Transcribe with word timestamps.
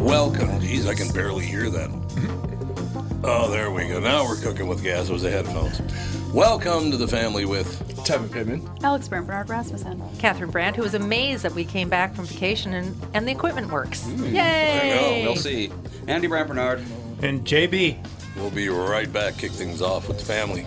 Welcome. 0.00 0.60
Geez, 0.60 0.86
I 0.86 0.94
can 0.94 1.12
barely 1.12 1.44
hear 1.44 1.68
that. 1.70 1.90
Oh, 3.22 3.50
there 3.50 3.70
we 3.70 3.86
go. 3.86 4.00
Now 4.00 4.24
we're 4.24 4.40
cooking 4.40 4.66
with 4.66 4.82
gas. 4.82 5.08
It 5.10 5.12
was 5.12 5.22
the 5.22 5.30
headphones. 5.30 5.80
Welcome 6.32 6.90
to 6.90 6.96
the 6.96 7.06
family 7.06 7.44
with 7.44 7.66
Tevin 8.06 8.32
Pittman. 8.32 8.68
Alex 8.82 9.08
Brant 9.08 9.26
Barnard 9.26 9.50
Rasmussen. 9.50 10.02
Catherine 10.18 10.50
Brandt, 10.50 10.76
who 10.76 10.82
was 10.82 10.94
amazed 10.94 11.42
that 11.42 11.52
we 11.52 11.64
came 11.66 11.88
back 11.90 12.14
from 12.14 12.24
vacation 12.24 12.72
and, 12.74 12.96
and 13.12 13.28
the 13.28 13.32
equipment 13.32 13.70
works. 13.70 14.04
Hmm. 14.04 14.24
I 14.24 14.28
know, 14.28 14.32
Yay! 14.32 15.22
we'll 15.22 15.32
We'll 15.32 15.36
see. 15.42 15.70
Andy 16.08 16.26
Brant 16.28 16.48
Barnard. 16.48 16.80
And 17.22 17.44
JB. 17.44 17.98
We'll 18.36 18.50
be 18.50 18.68
right 18.70 19.12
back. 19.12 19.36
Kick 19.36 19.52
things 19.52 19.82
off 19.82 20.08
with 20.08 20.18
the 20.18 20.24
family. 20.24 20.66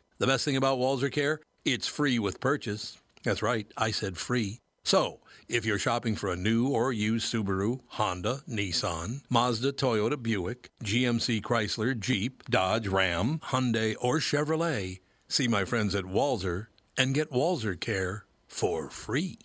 The 0.21 0.27
best 0.27 0.45
thing 0.45 0.55
about 0.55 0.77
Walser 0.77 1.11
Care? 1.11 1.39
It's 1.65 1.87
free 1.87 2.19
with 2.19 2.39
purchase. 2.39 2.99
That's 3.23 3.41
right, 3.41 3.65
I 3.75 3.89
said 3.89 4.19
free. 4.19 4.59
So, 4.83 5.19
if 5.49 5.65
you're 5.65 5.79
shopping 5.79 6.15
for 6.15 6.31
a 6.31 6.35
new 6.35 6.67
or 6.67 6.93
used 6.93 7.33
Subaru, 7.33 7.79
Honda, 7.87 8.41
Nissan, 8.47 9.21
Mazda, 9.31 9.71
Toyota, 9.71 10.21
Buick, 10.21 10.69
GMC, 10.83 11.41
Chrysler, 11.41 11.99
Jeep, 11.99 12.47
Dodge, 12.51 12.87
Ram, 12.87 13.39
Hyundai, 13.45 13.95
or 13.99 14.19
Chevrolet, 14.19 14.99
see 15.27 15.47
my 15.47 15.65
friends 15.65 15.95
at 15.95 16.03
Walser 16.03 16.67
and 16.95 17.15
get 17.15 17.31
Walser 17.31 17.79
Care 17.79 18.25
for 18.47 18.91
free. 18.91 19.39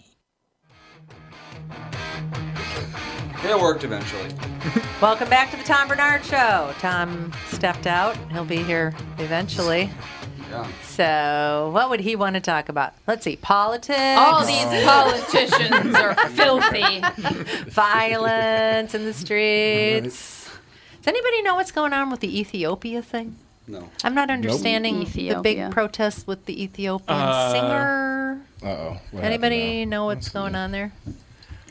It 3.42 3.58
worked 3.58 3.84
eventually. 3.84 4.28
Welcome 5.00 5.30
back 5.30 5.50
to 5.52 5.56
the 5.56 5.64
Tom 5.64 5.88
Barnard 5.88 6.22
Show. 6.22 6.74
Tom 6.80 7.32
stepped 7.46 7.86
out. 7.86 8.14
He'll 8.30 8.44
be 8.44 8.62
here 8.62 8.94
eventually. 9.16 9.90
Yeah. 10.64 10.72
So, 10.82 11.70
what 11.72 11.90
would 11.90 12.00
he 12.00 12.16
want 12.16 12.34
to 12.34 12.40
talk 12.40 12.68
about? 12.68 12.94
Let's 13.06 13.24
see. 13.24 13.36
Politics. 13.36 13.98
All 13.98 14.44
these 14.46 14.84
politicians 14.84 15.94
are 15.94 16.14
filthy. 16.30 17.00
violence 17.70 18.94
in 18.94 19.04
the 19.04 19.12
streets. 19.12 20.48
Does 21.02 21.06
anybody 21.08 21.42
know 21.42 21.54
what's 21.54 21.70
going 21.72 21.92
on 21.92 22.10
with 22.10 22.20
the 22.20 22.40
Ethiopia 22.40 23.02
thing? 23.02 23.36
No. 23.68 23.88
I'm 24.04 24.14
not 24.14 24.30
understanding 24.30 25.04
the 25.04 25.40
big 25.42 25.70
protests 25.70 26.26
with 26.26 26.46
the 26.46 26.62
Ethiopian 26.62 27.18
Uh, 27.18 27.52
singer. 27.52 28.40
Uh 28.62 28.66
oh. 28.68 29.00
Anybody 29.18 29.84
know 29.86 30.04
what's 30.06 30.28
going 30.28 30.54
on 30.54 30.70
there? 30.72 30.92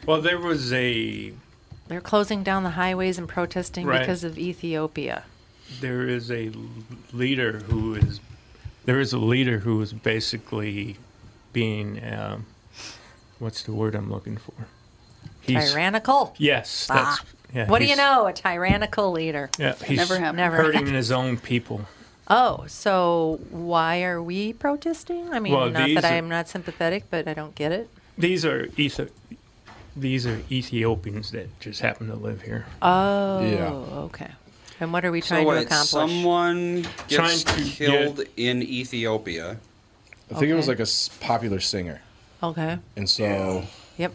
Well, 0.05 0.21
there 0.21 0.37
was 0.39 0.71
a 0.73 1.33
They're 1.87 2.01
closing 2.01 2.43
down 2.43 2.63
the 2.63 2.71
highways 2.71 3.17
and 3.17 3.27
protesting 3.27 3.85
Right. 3.87 3.99
because 3.99 4.23
of 4.23 4.37
Ethiopia. 4.37 5.23
There 5.81 6.07
is 6.07 6.29
a 6.31 6.51
leader 7.13 7.59
who 7.59 7.95
is 7.95 8.19
there 8.85 8.99
is 8.99 9.13
a 9.13 9.17
leader 9.17 9.59
who 9.59 9.81
is 9.81 9.93
basically 9.93 10.97
being 11.53 12.01
um, 12.03 12.45
what's 13.39 13.63
the 13.63 13.71
word 13.73 13.95
I'm 13.95 14.11
looking 14.11 14.37
for? 14.37 14.53
He's, 15.41 15.71
Tyrannical. 15.71 16.33
Yes, 16.37 16.87
that's 16.87 17.19
Ah. 17.19 17.25
yeah. 17.53 17.67
What 17.67 17.79
do 17.79 17.85
you 17.85 17.95
know? 17.95 18.25
A 18.27 18.33
tyrannical 18.33 19.11
leader. 19.11 19.49
Yeah, 19.59 19.75
he's 19.75 19.97
Never 19.97 20.17
happened. 20.19 20.37
Never 20.37 20.55
hurting 20.57 20.87
his 20.87 21.11
own 21.11 21.37
people. 21.37 21.81
Oh, 22.27 22.65
so 22.67 23.39
why 23.51 24.01
are 24.03 24.21
we 24.21 24.53
protesting? 24.53 25.31
I 25.31 25.39
mean, 25.39 25.53
Well, 25.53 25.69
not 25.69 25.87
that 25.93 26.05
I'm 26.05 26.27
not 26.27 26.47
sympathetic, 26.47 27.03
but 27.11 27.27
I 27.27 27.35
don't 27.35 27.53
get 27.53 27.71
it. 27.71 27.87
These 28.17 28.43
are 28.45 28.65
Ethi- 28.67 29.11
these 29.95 30.25
are 30.25 30.41
Ethiopians 30.51 31.29
that 31.31 31.59
just 31.59 31.81
happen 31.81 32.07
to 32.07 32.15
live 32.15 32.41
here. 32.41 32.65
Oh, 32.81 33.41
Yeah. 33.47 33.69
okay. 34.05 34.31
And 34.79 34.91
what 34.91 35.05
are 35.05 35.11
we 35.11 35.21
So 35.21 35.27
trying 35.29 35.43
to 35.45 35.49
wait, 35.49 35.63
accomplish? 35.67 35.89
someone 35.89 36.81
gets 37.07 37.43
Trying 37.43 37.57
to 37.57 37.63
killed 37.63 38.21
in 38.35 38.61
Ethiopia. 38.61 39.57
I 40.31 40.33
think 40.39 40.49
it 40.51 40.55
was 40.55 40.65
Okay. 40.65 40.71
like 40.73 40.79
a 40.79 40.83
s- 40.83 41.09
popular 41.21 41.59
singer, 41.59 42.01
Okay. 42.43 42.77
and 42.97 43.09
so 43.09 43.63
Yep. 43.97 44.13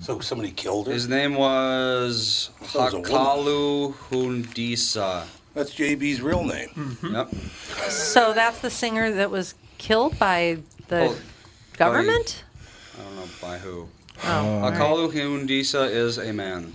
So 0.00 0.20
somebody 0.20 0.50
killed 0.50 0.86
her? 0.88 0.92
His 0.92 1.08
name 1.08 1.34
was 1.34 2.50
thought 2.64 2.92
was 2.92 3.08
a 3.08 3.12
Hachalu 3.12 3.94
Hundessa. 4.10 5.24
That's 5.54 5.72
JB's 5.74 6.20
real 6.20 6.44
name. 6.44 6.68
Hmm. 7.00 7.14
Yep. 7.14 7.34
So 7.88 8.32
that's 8.32 8.58
the 8.58 8.70
singer 8.70 9.10
that 9.12 9.30
was 9.30 9.54
killed 9.78 10.18
by 10.18 10.58
the 10.88 11.04
Oh, 11.10 11.16
government? 11.78 12.44
I 12.98 13.02
don't 13.02 13.16
know 13.16 13.28
by 13.40 13.58
who. 13.58 13.88
Oh, 14.24 14.28
all 14.30 14.60
right. 14.70 14.74
Hachalu 14.78 15.12
Hundessa 15.12 15.90
is 15.90 16.18
a 16.18 16.32
man. 16.32 16.72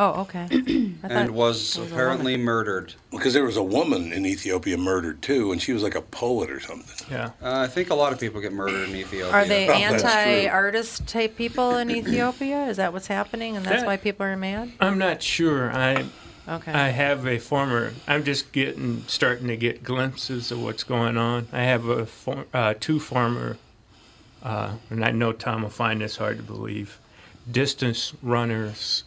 Oh, 0.00 0.20
okay. 0.20 0.44
I 0.44 1.08
thought 1.08 1.10
and 1.10 1.30
was 1.32 1.76
it 1.76 1.80
a 1.80 1.86
apparently 1.92 2.36
murdered. 2.36 2.94
Because 3.10 3.34
there 3.34 3.42
was 3.44 3.56
a 3.56 3.62
woman 3.64 4.12
in 4.12 4.24
Ethiopia 4.24 4.78
murdered 4.78 5.20
too, 5.22 5.50
and 5.50 5.60
she 5.60 5.72
was 5.72 5.82
like 5.82 5.96
a 5.96 6.00
poet 6.02 6.50
or 6.50 6.60
something. 6.60 7.08
Yeah. 7.10 7.30
Uh, 7.42 7.58
I 7.62 7.66
think 7.66 7.90
a 7.90 7.96
lot 7.96 8.12
of 8.12 8.20
people 8.20 8.40
get 8.40 8.52
murdered 8.52 8.88
in 8.88 8.94
Ethiopia. 8.94 9.32
Are 9.32 9.44
they 9.44 9.64
Oh, 9.68 9.72
that's 9.90 10.02
true. 10.02 10.10
anti-artist 10.10 11.08
type 11.08 11.36
people 11.36 11.76
in 11.78 11.90
Ethiopia? 12.00 12.66
Is 12.66 12.76
that 12.76 12.92
what's 12.92 13.08
happening, 13.08 13.56
and 13.56 13.66
that's 13.66 13.80
That- 13.82 13.86
why 13.86 13.96
people 13.96 14.24
are 14.24 14.36
mad? 14.36 14.70
I'm 14.78 14.98
not 14.98 15.20
sure. 15.22 15.72
I 15.72 16.04
Okay. 16.48 16.72
I 16.72 16.88
have 16.88 17.26
a 17.26 17.38
former. 17.38 17.92
I'm 18.06 18.24
just 18.24 18.52
getting 18.52 19.02
starting 19.06 19.48
to 19.48 19.56
get 19.56 19.82
glimpses 19.82 20.50
of 20.50 20.62
what's 20.62 20.82
going 20.82 21.18
on. 21.18 21.46
I 21.52 21.64
have 21.64 21.84
a 21.86 22.06
for, 22.06 22.46
uh, 22.54 22.72
two 22.80 22.98
former, 23.00 23.58
uh, 24.42 24.76
and 24.88 25.04
I 25.04 25.10
know 25.10 25.32
Tom 25.32 25.62
will 25.62 25.68
find 25.68 26.00
this 26.00 26.16
hard 26.16 26.38
to 26.38 26.42
believe, 26.42 27.00
distance 27.50 28.14
runners. 28.22 29.04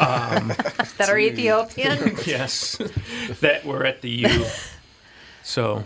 Um, 0.00 0.48
that 0.98 1.08
are 1.08 1.18
Ethiopian. 1.18 2.16
Yes, 2.26 2.78
that 3.40 3.64
were 3.64 3.84
at 3.84 4.02
the 4.02 4.10
U. 4.10 4.46
So, 5.42 5.84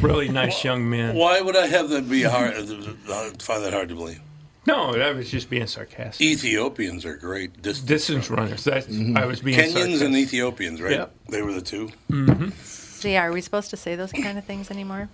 really 0.00 0.28
nice 0.28 0.64
young 0.64 0.88
men. 0.88 1.16
Why 1.16 1.40
would 1.40 1.56
I 1.56 1.66
have 1.66 1.88
that 1.90 2.08
be 2.08 2.22
hard? 2.22 2.54
Uh, 2.54 2.92
uh, 3.12 3.30
find 3.38 3.64
that 3.64 3.72
hard 3.72 3.88
to 3.88 3.94
believe. 3.94 4.20
No, 4.66 4.94
I 4.94 5.12
was 5.12 5.30
just 5.30 5.48
being 5.48 5.66
sarcastic. 5.66 6.24
Ethiopians 6.24 7.04
are 7.04 7.16
great. 7.16 7.62
Distance 7.62 7.88
Distance 7.88 8.30
runners. 8.30 8.64
That's 8.64 8.86
mm-hmm. 8.86 9.16
I 9.16 9.24
was 9.24 9.40
being 9.40 9.58
Kenyans 9.58 9.72
sarcastic. 9.72 10.06
and 10.06 10.16
Ethiopians, 10.16 10.80
right? 10.80 10.92
Yep. 10.92 11.14
They 11.30 11.42
were 11.42 11.52
the 11.52 11.62
two. 11.62 11.90
Mm-hmm. 12.10 12.50
So 12.62 13.08
yeah, 13.08 13.22
are 13.22 13.32
we 13.32 13.40
supposed 13.40 13.70
to 13.70 13.76
say 13.76 13.96
those 13.96 14.12
kind 14.12 14.36
of 14.36 14.44
things 14.44 14.70
anymore? 14.70 15.08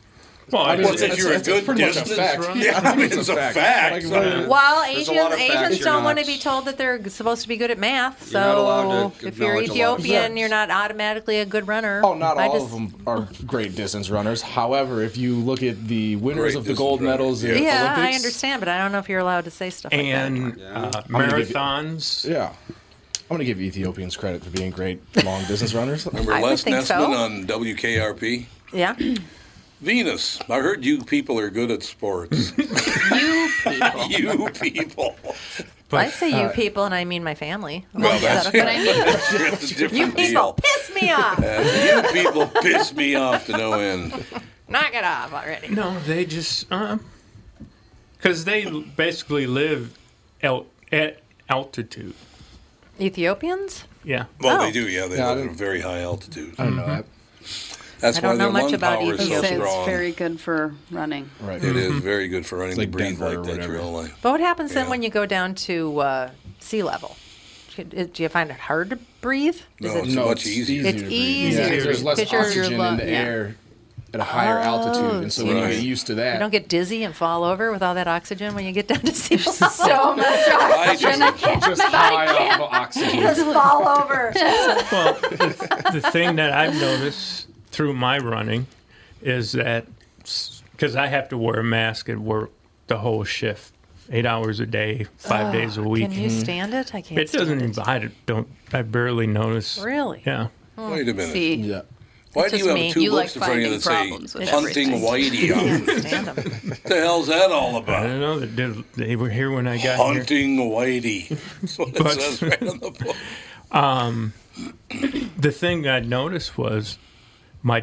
Well, 0.53 0.63
I 0.63 0.75
I 0.75 0.77
mean, 0.77 0.85
Well, 0.85 0.93
was- 0.93 1.03
if 1.03 1.19
you're 1.19 1.33
a 1.33 1.37
it's 1.39 1.49
good 1.49 1.65
pretty 1.65 1.83
much 1.83 1.97
a 1.97 2.01
distance 2.05 2.17
fact. 2.19 2.39
runner. 2.41 2.61
Yeah, 2.63 2.79
I 2.79 2.95
mean, 2.95 3.07
it's 3.07 3.29
a 3.29 3.35
fact. 3.35 3.93
Like, 3.95 4.03
so- 4.05 4.47
Well, 4.49 4.85
Asians 4.85 5.09
lot 5.17 5.33
of 5.33 5.39
facts 5.39 5.55
Asians 5.55 5.79
don't 5.81 6.05
want 6.05 6.21
to 6.21 6.25
be 6.25 6.39
told 6.39 6.67
that 6.67 6.79
they're 6.79 7.03
supposed 7.09 7.43
to 7.43 7.49
be 7.49 7.57
good 7.57 7.73
at 7.73 7.79
math. 7.79 8.31
You're 8.31 8.41
So 8.43 9.13
if 9.23 9.39
you're 9.39 9.57
acknowledge 9.57 9.69
a 9.71 9.85
lot 9.85 9.99
of 9.99 10.05
Ethiopian, 10.05 10.37
you're 10.37 10.49
not 10.49 10.71
automatically 10.71 11.41
a 11.41 11.45
good 11.47 11.67
runner. 11.67 12.01
Oh, 12.05 12.15
not 12.15 12.39
I 12.39 12.47
all 12.47 12.53
just- 12.61 12.67
of 12.67 12.71
them 12.73 12.95
are 13.09 13.27
great 13.45 13.75
distance 13.75 14.09
runners. 14.09 14.41
However, 14.41 15.03
if 15.03 15.17
you 15.17 15.35
look 15.35 15.65
at 15.65 15.89
the 15.89 16.15
winners 16.17 16.53
Great 16.53 16.57
of 16.57 16.65
the 16.65 16.75
gold 16.75 17.01
runners, 17.01 17.13
medals 17.19 17.43
in 17.45 17.51
yeah. 17.51 17.63
Yeah, 17.63 17.81
Olympics, 17.95 17.99
I 18.07 18.13
understand, 18.17 18.61
but 18.61 18.69
I 18.69 18.79
don't 18.79 18.93
know 18.93 18.99
if 18.99 19.09
you're 19.09 19.19
allowed 19.21 19.45
to 19.47 19.51
say 19.51 19.71
stuff 19.71 19.93
like 19.93 20.01
that. 20.01 20.07
and 20.07 20.57
Yeah. 20.61 20.65
uh, 20.81 21.03
gonna 21.11 21.27
give 21.39 21.49
you- 21.51 21.55
marathons. 21.57 22.25
Yeah. 22.29 22.51
I'm 23.29 23.37
going 23.37 23.41
to 23.41 23.45
give 23.45 23.61
Ethiopians 23.61 24.17
credit 24.17 24.45
for 24.45 24.51
being 24.51 24.71
great 24.71 25.01
long 25.25 25.45
distance 25.47 25.75
runners. 25.75 26.07
Remember 26.07 26.39
Les 26.39 26.63
think 26.63 26.77
Nessman 26.77 26.85
so. 26.87 27.13
on 27.13 27.45
WKRP? 27.47 28.47
Yeah. 28.73 28.95
Venus. 29.81 30.41
I 30.49 30.61
heard 30.61 30.85
you 30.85 31.03
people 31.05 31.39
are 31.39 31.51
good 31.51 31.71
at 31.71 31.83
sports. 31.83 32.53
You 33.17 33.49
people. 33.65 34.07
you 34.09 34.51
people. 34.51 35.17
I 35.93 36.09
say 36.09 36.33
uh, 36.33 36.43
you 36.43 36.49
people, 36.51 36.85
and 36.85 36.95
I 36.95 37.05
mean 37.05 37.25
my 37.25 37.35
family. 37.35 37.85
Well, 37.95 38.15
Is 38.15 38.23
that 38.23 38.45
that's, 38.45 38.49
okay? 38.49 38.59
But 38.61 38.69
I 38.69 38.77
mean, 38.79 39.05
that's 39.07 39.33
a 39.33 39.75
different 39.75 39.93
You 39.95 40.07
people 40.13 40.23
deal. 40.33 40.53
piss 40.55 40.95
me 41.03 41.11
off. 41.13 41.39
Uh, 41.45 42.03
you 42.13 42.23
people 42.23 42.47
piss 42.63 42.95
me 42.95 43.15
off 43.17 43.47
to 43.47 43.53
no 43.57 43.73
end. 43.75 44.13
Knock 44.69 44.95
it 44.95 45.05
off 45.05 45.33
already. 45.33 45.69
No, 45.69 45.99
they 46.01 46.25
just 46.27 46.69
because 48.19 48.45
they 48.45 48.65
basically 48.97 49.47
live 49.47 49.97
el- 50.43 50.67
at 50.93 51.21
altitude. 51.49 52.15
Ethiopians? 53.01 53.85
Yeah. 54.05 54.25
Well, 54.41 54.61
Oh. 54.61 54.65
they 54.65 54.73
do, 54.73 54.89
yeah. 54.89 55.07
They 55.07 55.17
Yeah, 55.19 55.31
live 55.31 55.47
at 55.47 55.53
a 55.53 55.55
very 55.55 55.81
high 55.81 56.01
altitude. 56.03 56.55
I 56.59 56.65
don't 56.65 56.77
know 56.77 56.87
that. 56.87 57.05
That's 58.01 58.19
I 58.19 58.21
why 58.21 58.29
don't 58.29 58.39
know 58.39 58.45
their 58.45 58.53
much 58.53 58.63
lung 58.65 58.75
about 58.75 58.99
power 59.01 59.15
is 59.15 59.29
so 59.29 59.43
strong. 59.43 59.63
it's 59.79 59.87
very 59.87 60.13
good 60.13 60.41
for 60.41 60.75
running. 60.91 61.31
Right. 61.41 61.63
It 61.63 61.77
is 61.77 61.93
very 62.03 62.29
good 62.29 62.45
for 62.47 62.59
running 62.59 62.77
like 62.77 62.89
to 62.89 62.93
breathe 62.93 63.19
Denver 63.19 63.25
like 63.37 63.45
that 63.47 63.51
whatever. 63.53 63.73
your 63.75 63.83
whole 63.83 63.93
life. 63.93 64.17
But 64.23 64.33
what 64.33 64.41
happens 64.41 64.73
then 64.75 64.89
when 64.91 65.03
you 65.03 65.11
go 65.11 65.25
down 65.27 65.55
to 65.55 65.99
uh, 66.01 66.31
sea 66.61 66.83
level? 66.83 67.17
Do 67.77 68.11
you- 68.23 68.29
find 68.31 68.51
it 68.51 68.57
hard 68.59 68.91
to 68.91 68.99
breathe? 69.21 69.59
No, 69.81 69.89
Is 69.91 69.95
it, 69.95 70.05
it's 70.07 70.15
no, 70.15 70.25
much 70.27 70.39
it's 70.39 70.47
easier. 70.49 70.87
It's 70.87 71.03
easier 71.03 71.63
Yeah, 71.63 71.75
'cause 71.75 71.85
there's 71.85 72.03
less 72.05 72.19
oxygen 72.21 72.73
your 72.73 72.85
in 72.87 72.97
the 72.97 73.05
yeah. 73.05 73.11
air 73.19 73.57
at 74.15 74.21
a 74.21 74.25
higher 74.25 74.61
Oh, 74.61 74.63
altitude, 74.63 75.23
and 75.25 75.33
so 75.33 75.45
when 75.45 75.59
you 75.59 75.67
get 75.69 75.83
used 75.83 76.07
to 76.07 76.15
that, 76.15 76.35
you 76.35 76.39
don't 76.39 76.51
get 76.53 76.69
dizzy 76.69 77.03
and 77.05 77.15
fall 77.15 77.45
over 77.45 77.71
with 77.71 77.83
all 77.83 77.95
that 77.95 78.09
oxygen 78.09 78.55
when 78.55 78.65
you 78.65 78.73
get 78.73 78.89
down 78.89 79.01
to 79.01 79.13
sea 79.15 79.37
level? 79.37 79.53
So 79.53 80.15
much 80.17 80.27
I 80.27 80.87
oxygen. 80.93 81.19
just- 81.21 81.23
I 81.23 81.31
can't. 81.33 81.65
just 81.65 81.83
high 81.83 82.27
off 82.51 82.61
of 82.61 82.73
oxygen. 82.73 83.21
Just 83.21 83.41
fall 83.53 83.87
over. 83.89 84.33
Well, 84.93 85.15
the, 85.21 85.91
the 86.01 86.11
thing 86.13 86.37
that 86.37 86.53
I've 86.53 86.75
noticed 86.81 87.49
through 87.77 87.93
my 87.93 88.17
running 88.17 88.67
is 89.21 89.53
that 89.53 89.87
because 90.73 90.97
I 90.97 91.09
have 91.09 91.29
to 91.29 91.37
wear 91.37 91.61
a 91.61 91.65
mask 91.65 92.09
at 92.09 92.19
work 92.19 92.51
the 92.87 92.97
whole 92.97 93.23
shift, 93.23 93.75
eight 94.11 94.25
hours 94.25 94.61
a 94.61 94.67
day, 94.67 95.07
five 95.19 95.53
days 95.53 95.77
a 95.77 95.83
ah, 95.83 95.85
week. 95.85 96.11
Can 96.11 96.13
you 96.19 96.29
mm-hmm. 96.29 96.41
stand 96.41 96.73
it? 96.73 96.95
I 96.95 97.03
can't 97.03 97.21
it 97.21 97.31
doesn't 97.33 97.59
stand 97.59 97.73
even. 97.73 97.83
I 97.85 98.11
don't. 98.25 98.49
I 98.73 98.81
barely 98.81 99.27
notice. 99.27 99.79
Really? 99.79 100.23
Yeah. 100.25 100.49
Wait 100.79 101.07
a 101.07 101.13
minute. 101.13 101.33
See, 101.33 101.55
Yeah. 101.57 101.83
Why 102.33 102.45
It's 102.45 102.53
do 102.53 102.59
you 102.59 102.67
have 102.67 102.75
me. 102.75 102.93
two 102.93 103.01
You 103.01 103.11
books 103.13 103.35
like 103.35 103.37
in 103.37 103.43
front 103.43 103.53
of 103.53 103.67
you 103.67 103.79
that 103.79 104.29
say 104.29 104.47
"Hunting. 104.47 104.89
Whitey" 105.01 105.57
on 105.57 105.87
them? 105.87 106.01
Stand 106.01 106.29
'em. 106.29 106.37
What 106.69 106.83
the 106.83 106.97
hell's 106.97 107.27
that 107.29 107.51
all 107.51 107.77
about? 107.77 108.05
I 108.05 108.07
don't 108.09 108.21
know. 108.21 108.39
They, 108.41 108.47
did, 108.47 108.93
they 108.93 109.17
were 109.17 109.31
here 109.31 109.51
when 109.51 109.67
I 109.67 109.77
got 109.77 109.97
here. 109.97 109.97
Hunting 109.97 110.59
Whitey. 110.59 111.29
That's 111.61 111.79
what 111.79 111.89
it 111.89 112.03
But- 112.03 112.21
says 112.21 112.43
right 112.43 112.63
on 112.63 112.79
the 112.79 112.91
book. 112.91 113.17
Um, 113.73 114.33
the 115.39 115.51
thing 115.51 115.89
I 115.89 115.99
noticed 115.99 116.57
was 116.57 116.99
my 117.67 117.83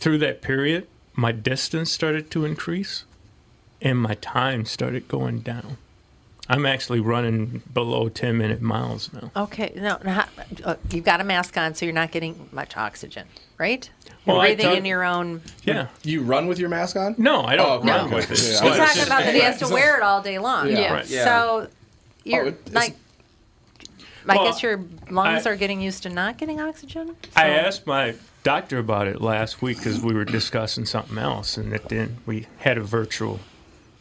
through 0.00 0.18
that 0.18 0.42
period, 0.42 0.88
my 1.14 1.30
distance 1.30 1.92
started 1.92 2.28
to 2.32 2.44
increase, 2.44 3.04
and 3.80 3.96
my 4.02 4.14
time 4.14 4.64
started 4.64 5.06
going 5.06 5.38
down. 5.40 5.76
I'm 6.48 6.66
actually 6.66 6.98
running 6.98 7.62
below 7.72 8.08
10 8.08 8.36
minute 8.36 8.60
miles 8.60 9.12
now. 9.12 9.30
Okay, 9.36 9.72
no, 9.76 9.98
no 10.04 10.10
how- 10.10 10.28
uh, 10.64 10.74
you've 10.90 11.04
got 11.04 11.20
a 11.20 11.24
mask 11.24 11.56
on, 11.56 11.76
so 11.76 11.86
you're 11.86 11.94
not 11.94 12.10
getting 12.10 12.48
much 12.50 12.76
oxygen, 12.76 13.28
right? 13.58 13.88
You're 14.26 14.36
Well, 14.36 14.40
breathing 14.44 14.76
in 14.78 14.84
your 14.84 15.04
own. 15.04 15.42
Yeah. 15.62 15.86
You 16.02 16.22
run 16.22 16.48
with 16.48 16.58
your 16.58 16.68
mask 16.68 16.96
on? 16.96 17.14
No, 17.16 17.42
I 17.44 17.54
don't 17.54 17.84
Oh, 17.84 17.86
run 17.88 18.06
okay. 18.06 18.14
with 18.16 18.32
it. 18.32 18.38
Yeah. 18.40 18.44
He's 18.50 18.60
I 18.60 18.64
was 18.64 18.76
talking 18.78 18.94
just- 18.96 19.06
about 19.06 19.22
that 19.22 19.34
he 19.34 19.40
has 19.42 19.58
to 19.60 19.68
wear 19.68 19.96
it 19.96 20.02
all 20.02 20.20
day 20.20 20.40
long. 20.40 20.68
Yeah. 20.68 20.92
Right. 20.94 21.06
Yeah. 21.08 21.24
So, 21.24 21.68
you're 22.24 22.44
Oh, 22.46 22.48
it- 22.48 22.72
like, 22.74 22.96
I 24.28 24.36
Well, 24.36 24.44
guess 24.46 24.62
your 24.64 24.80
lungs 25.10 25.46
I- 25.46 25.50
are 25.50 25.56
getting 25.56 25.80
used 25.80 26.02
to 26.02 26.08
not 26.08 26.38
getting 26.38 26.60
oxygen. 26.60 27.14
I 27.36 27.50
asked 27.50 27.86
my 27.86 28.14
doctor 28.42 28.78
about 28.78 29.06
it 29.06 29.20
last 29.20 29.62
week 29.62 29.78
because 29.78 30.00
we 30.00 30.14
were 30.14 30.24
discussing 30.24 30.84
something 30.84 31.18
else, 31.18 31.56
and 31.56 31.72
it 31.72 31.88
then 31.88 32.18
we 32.26 32.46
had 32.58 32.78
a 32.78 32.82
virtual. 32.82 33.40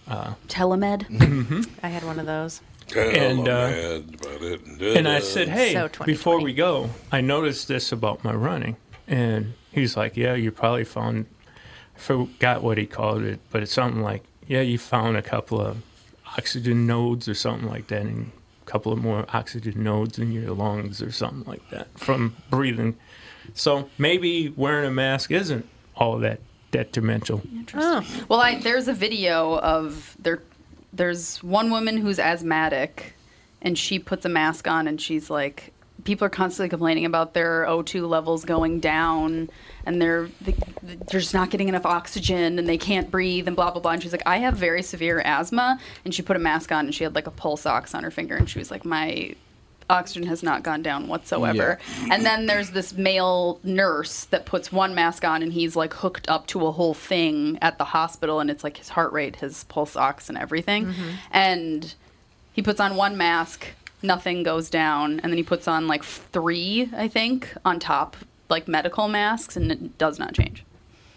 telemed. 0.08 1.70
I 1.84 1.88
had 1.90 2.04
one 2.04 2.20
of 2.20 2.26
those. 2.26 2.62
And, 2.96 3.48
uh, 3.48 4.02
about 4.14 4.42
it. 4.42 4.98
And 4.98 5.08
I 5.08 5.20
said, 5.20 5.48
"Hey, 5.48 5.74
So 5.74 5.90
before 6.04 6.42
we 6.42 6.54
go, 6.54 6.90
I 7.12 7.22
noticed 7.22 7.68
this 7.68 7.92
about 7.92 8.24
my 8.24 8.34
running." 8.34 8.76
And 9.08 9.54
he's 9.72 9.96
like, 9.96 10.18
"Yeah, 10.18 10.34
you 10.34 10.52
probably 10.52 10.84
found 10.84 11.26
I 11.96 12.00
forgot 12.00 12.64
what 12.64 12.78
he 12.78 12.86
called 12.86 13.24
it, 13.24 13.40
but 13.52 13.62
it's 13.64 13.72
something 13.72 14.02
like, 14.02 14.24
yeah, 14.48 14.62
you 14.62 14.78
found 14.78 15.18
a 15.18 15.22
couple 15.22 15.62
of 15.62 15.78
oxygen 16.38 16.88
nodes 16.88 17.28
or 17.28 17.34
something 17.34 17.70
like 17.70 17.88
that, 17.88 18.02
and 18.02 18.32
a 18.38 18.41
couple 18.72 18.94
of 18.94 19.00
more 19.00 19.26
oxygen 19.34 19.84
nodes 19.84 20.18
in 20.18 20.32
your 20.32 20.52
lungs 20.54 21.02
or 21.02 21.12
something 21.12 21.44
like 21.46 21.70
that 21.72 21.88
from 22.00 22.36
breathing. 22.50 22.96
So 23.54 23.90
maybe 23.98 24.48
wearing 24.56 24.88
a 24.88 24.92
mask 24.92 25.30
isn't 25.30 25.68
all 25.96 26.20
that 26.20 26.40
detrimental. 26.72 27.42
Oh, 27.74 28.26
Well, 28.30 28.40
I, 28.40 28.60
there's 28.60 28.88
a 28.88 28.94
video 28.94 29.60
of 29.60 30.16
there. 30.20 30.42
There's 30.94 31.44
one 31.44 31.70
woman 31.70 31.98
who's 31.98 32.18
asthmatic, 32.20 33.14
and 33.62 33.78
she 33.78 34.00
puts 34.00 34.26
a 34.26 34.30
mask 34.30 34.68
on, 34.70 34.88
and 34.88 35.00
she's 35.02 35.30
like, 35.30 35.74
people 36.04 36.26
are 36.26 36.30
constantly 36.30 36.70
complaining 36.70 37.06
about 37.06 37.34
their 37.34 37.66
O2 37.66 38.08
levels 38.08 38.46
going 38.46 38.80
down, 38.80 39.50
and 39.86 40.02
they're 40.02 40.28
they, 40.42 40.56
they're 40.84 41.20
just 41.20 41.34
not 41.34 41.50
getting 41.50 41.70
enough 41.70 41.86
oxygen, 41.86 42.60
and 42.60 42.68
they 42.68 42.78
can't 42.78 43.12
breathe, 43.12 43.48
and 43.48 43.56
blah 43.56 43.72
blah 43.72 43.82
blah. 43.82 43.92
And 43.92 44.04
she's 44.04 44.12
like, 44.12 44.24
I 44.26 44.38
have 44.38 44.56
very 44.56 44.84
severe 44.84 45.22
asthma, 45.24 45.80
and 46.06 46.14
she 46.14 46.22
put 46.22 46.36
a 46.36 46.40
mask 46.40 46.72
on, 46.72 46.86
and 46.86 46.96
she 46.96 47.04
had 47.04 47.16
like 47.16 47.28
a 47.28 47.32
pulse 47.32 47.66
ox 47.66 47.94
on 47.94 48.04
her 48.04 48.12
finger, 48.12 48.36
and 48.36 48.50
she 48.50 48.60
was 48.60 48.72
like, 48.72 48.86
my 48.86 49.36
oxygen 49.92 50.28
has 50.28 50.42
not 50.42 50.64
gone 50.64 50.82
down 50.82 51.08
whatsoever. 51.08 51.78
And 52.10 52.26
then 52.26 52.46
there's 52.46 52.72
this 52.72 52.94
male 52.94 53.60
nurse 53.64 54.26
that 54.26 54.46
puts 54.46 54.72
one 54.72 54.96
mask 54.96 55.26
on 55.26 55.44
and 55.44 55.52
he's 55.52 55.76
like 55.76 55.94
hooked 55.94 56.30
up 56.30 56.48
to 56.48 56.66
a 56.66 56.72
whole 56.72 56.94
thing 56.94 57.60
at 57.62 57.78
the 57.78 57.84
hospital 57.84 58.40
and 58.40 58.50
it's 58.50 58.64
like 58.64 58.78
his 58.78 58.90
heart 58.90 59.12
rate, 59.12 59.36
his 59.36 59.66
pulse 59.66 59.96
ox 59.96 60.30
and 60.30 60.38
everything. 60.38 60.88
Mm-hmm. 60.88 61.10
And 61.32 61.94
he 62.54 62.62
puts 62.62 62.80
on 62.80 62.96
one 62.96 63.18
mask, 63.18 63.68
nothing 64.04 64.44
goes 64.44 64.70
down, 64.70 65.20
and 65.22 65.32
then 65.32 65.38
he 65.38 65.44
puts 65.44 65.68
on 65.68 65.88
like 65.88 66.04
three, 66.04 66.90
I 66.96 67.08
think, 67.08 67.54
on 67.66 67.80
top, 67.80 68.18
like 68.50 68.68
medical 68.68 69.08
masks 69.08 69.56
and 69.56 69.72
it 69.72 69.98
does 69.98 70.20
not 70.20 70.34
change. 70.34 70.64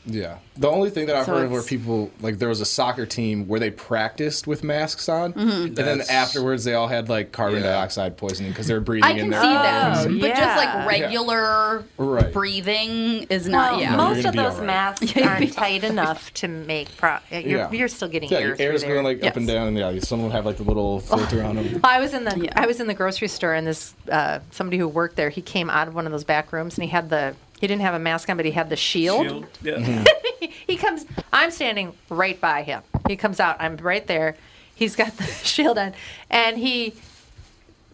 Yeah. 0.06 0.36
The 0.56 0.68
only 0.68 0.90
thing 0.90 1.06
that 1.06 1.16
I've 1.16 1.24
So 1.26 1.34
heard 1.34 1.44
of 1.46 1.50
where 1.50 1.62
people 1.62 2.10
like 2.20 2.38
there 2.38 2.48
was 2.48 2.60
a 2.60 2.64
soccer 2.66 3.06
team 3.06 3.48
where 3.48 3.58
they 3.58 3.70
practiced 3.70 4.46
with 4.46 4.62
masks 4.62 5.08
on, 5.08 5.32
Mm-hmm. 5.32 5.64
and 5.66 5.76
then 5.76 6.02
afterwards 6.10 6.64
they 6.64 6.74
all 6.74 6.88
had 6.88 7.08
like 7.08 7.32
carbon 7.32 7.62
Yeah. 7.62 7.70
dioxide 7.72 8.16
poisoning 8.16 8.52
because 8.52 8.66
they're 8.66 8.80
breathing 8.80 9.04
I 9.04 9.10
in 9.12 9.16
can 9.18 9.30
their 9.30 9.40
see 9.42 9.48
that, 9.48 10.06
Oh, 10.06 10.18
but 10.20 10.28
just 10.36 10.56
like 10.56 10.86
regular 10.86 11.84
Right. 11.96 12.32
breathing 12.32 13.26
is 13.30 13.48
not. 13.48 13.72
Well, 13.72 13.80
yeah, 13.80 13.90
No, 13.96 13.96
most 14.14 14.24
of 14.26 14.34
those 14.34 14.52
all 14.54 14.58
right. 14.58 14.66
masks 14.66 15.16
aren't 15.22 15.52
tight 15.54 15.84
enough 15.84 16.32
to 16.34 16.48
make. 16.48 16.94
Pro- 16.96 17.18
you're, 17.30 17.40
Yeah. 17.58 17.70
you're 17.72 17.88
still 17.88 18.08
getting 18.08 18.30
yeah, 18.30 18.38
air 18.38 18.46
your 18.48 18.56
air's 18.58 18.82
there. 18.82 18.92
going 18.92 19.04
like 19.04 19.24
up 19.24 19.36
and 19.36 19.46
Yes. 19.48 19.54
down. 19.54 19.76
Yeah, 19.76 19.98
someone 20.00 20.28
would 20.28 20.36
have 20.36 20.46
like 20.46 20.56
the 20.58 20.62
little 20.64 21.00
filter 21.00 21.42
on 21.42 21.56
them. 21.56 21.80
I 21.82 21.98
was 22.00 22.14
in 22.14 22.24
the 22.24 22.38
Yeah. 22.38 22.52
I 22.56 22.66
was 22.66 22.78
in 22.80 22.86
the 22.86 22.94
grocery 22.94 23.28
store 23.28 23.54
and 23.54 23.66
this 23.66 23.94
uh, 24.10 24.40
somebody 24.50 24.78
who 24.78 24.86
worked 24.86 25.16
there. 25.16 25.30
He 25.30 25.40
came 25.42 25.70
out 25.70 25.88
of 25.88 25.94
one 25.94 26.06
of 26.06 26.12
those 26.12 26.24
back 26.24 26.52
rooms 26.52 26.76
and 26.76 26.84
he 26.84 26.90
had 26.90 27.10
the 27.10 27.34
he 27.64 27.68
didn't 27.68 27.80
have 27.82 27.94
a 27.94 27.98
mask 27.98 28.28
on, 28.28 28.36
but 28.36 28.44
he 28.44 28.52
had 28.52 28.68
the 28.68 28.76
shield. 28.76 29.26
Shield, 29.26 29.46
yeah. 29.62 29.72
Mm-hmm. 29.76 30.44
he 30.66 30.76
comes. 30.76 31.06
I'm 31.32 31.50
standing 31.50 31.94
right 32.10 32.38
by 32.38 32.62
him. 32.62 32.82
He 33.08 33.16
comes 33.16 33.40
out. 33.40 33.56
I'm 33.58 33.78
right 33.78 34.06
there. 34.06 34.36
He's 34.74 34.94
got 34.94 35.16
the 35.16 35.24
shield 35.24 35.78
on, 35.78 35.94
and 36.28 36.58
he 36.58 36.92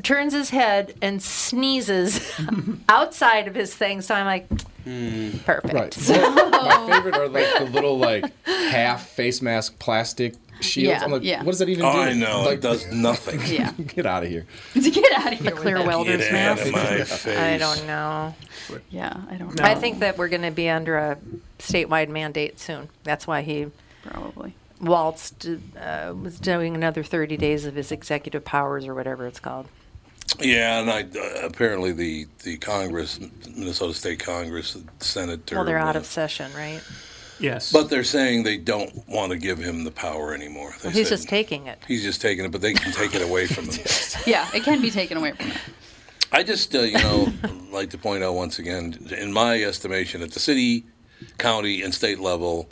turns 0.03 0.33
his 0.33 0.51
head 0.51 0.95
and 1.01 1.23
sneezes 1.23 2.33
outside 2.89 3.47
of 3.47 3.55
his 3.55 3.73
thing. 3.75 4.01
So 4.01 4.13
I'm 4.15 4.27
like, 4.27 4.49
perfect. 5.45 5.73
Right. 5.75 5.97
Well, 6.09 6.89
my 6.89 6.95
favorite 6.97 7.15
are 7.17 7.29
like 7.29 7.47
the 7.59 7.67
little 7.67 7.97
like 7.97 8.25
half 8.47 9.07
face 9.11 9.41
mask 9.41 9.79
plastic 9.79 10.35
shields. 10.61 10.99
Yeah, 11.01 11.05
I'm 11.05 11.11
like, 11.13 11.23
yeah. 11.23 11.39
what 11.45 11.53
does 11.53 11.61
that 11.61 11.69
even 11.69 11.85
Oh, 11.85 11.93
do? 11.93 11.99
I 12.01 12.13
know. 12.15 12.43
Like, 12.43 12.55
it 12.59 12.61
does 12.61 12.91
nothing. 12.93 13.41
yeah. 13.47 13.73
Get 13.73 14.05
out 14.07 14.23
of 14.25 14.29
here. 14.29 14.47
to 14.75 14.91
get 14.91 15.13
out 15.13 15.33
of 15.33 15.39
here. 15.39 15.51
The 15.51 15.57
clear 15.57 15.77
with 15.77 15.85
it. 15.85 15.89
welder's 15.89 16.17
Get 16.19 16.35
out 16.35 16.57
mask. 16.57 16.67
of 16.67 16.73
my 16.73 17.05
face. 17.05 17.27
I 17.39 17.57
don't 17.59 17.87
know. 17.87 18.35
Yeah, 18.91 19.15
I 19.31 19.35
don't. 19.35 19.59
know. 19.59 19.65
I 19.65 19.75
think 19.75 20.01
that 20.01 20.19
we're 20.19 20.29
going 20.29 20.43
to 20.43 20.51
be 20.51 20.69
under 20.69 20.97
a 20.97 21.19
statewide 21.59 22.09
mandate 22.09 22.59
soon. 22.59 22.89
That's 23.05 23.27
why 23.27 23.43
he 23.43 23.67
probably. 24.03 24.55
waltzed, 24.81 25.49
uh, 25.79 26.15
was 26.21 26.39
doing 26.39 26.75
another 26.75 27.03
30 27.03 27.37
days 27.37 27.65
of 27.65 27.75
his 27.75 27.93
executive 27.93 28.45
powers 28.45 28.87
or 28.87 28.95
whatever 28.95 29.27
it's 29.27 29.41
called. 29.41 29.67
Yeah, 30.39 30.81
and 30.81 30.91
I, 30.91 31.03
uh, 31.03 31.47
apparently 31.47 31.93
the, 31.93 32.27
the 32.45 32.57
Congress, 32.59 33.19
Minnesota 33.49 33.95
State 33.95 34.21
Congress, 34.21 34.75
the 34.75 35.05
Senate. 35.05 35.51
Well, 35.53 35.65
they're 35.65 35.77
out 35.77 35.97
uh, 35.97 36.01
of 36.01 36.07
session, 36.07 36.51
right? 36.55 36.81
Yes. 37.41 37.73
But 37.73 37.89
they're 37.89 38.05
saying 38.05 38.43
they 38.43 38.59
don't 38.59 39.09
want 39.09 39.33
to 39.33 39.39
give 39.39 39.59
him 39.59 39.85
the 39.85 39.91
power 39.91 40.35
anymore. 40.35 40.75
They 40.83 40.89
Well, 40.89 40.97
he's 40.97 41.09
said 41.09 41.17
just 41.17 41.29
taking 41.29 41.67
it. 41.67 41.79
He's 41.89 42.03
just 42.03 42.21
taking 42.21 42.45
it, 42.45 42.53
but 42.53 42.61
they 42.61 42.75
can 42.75 42.93
take 42.93 43.15
it 43.15 43.23
away 43.23 43.47
from 43.47 43.65
him. 43.65 43.85
Yeah, 44.27 44.47
it 44.55 44.63
can 44.63 44.83
be 44.83 44.91
taken 44.91 45.17
away 45.17 45.33
from 45.33 45.47
him. 45.47 45.61
I 46.33 46.43
just, 46.43 46.75
uh, 46.75 46.81
you 46.81 46.99
know, 46.99 47.33
like 47.73 47.91
to 47.91 47.99
point 47.99 48.23
out 48.23 48.35
once 48.35 48.59
again, 48.59 49.09
in 49.17 49.33
my 49.33 49.63
estimation, 49.63 50.23
at 50.23 50.33
the 50.33 50.41
city, 50.41 50.85
county, 51.39 51.83
and 51.83 51.93
state 51.93 52.21
level, 52.21 52.69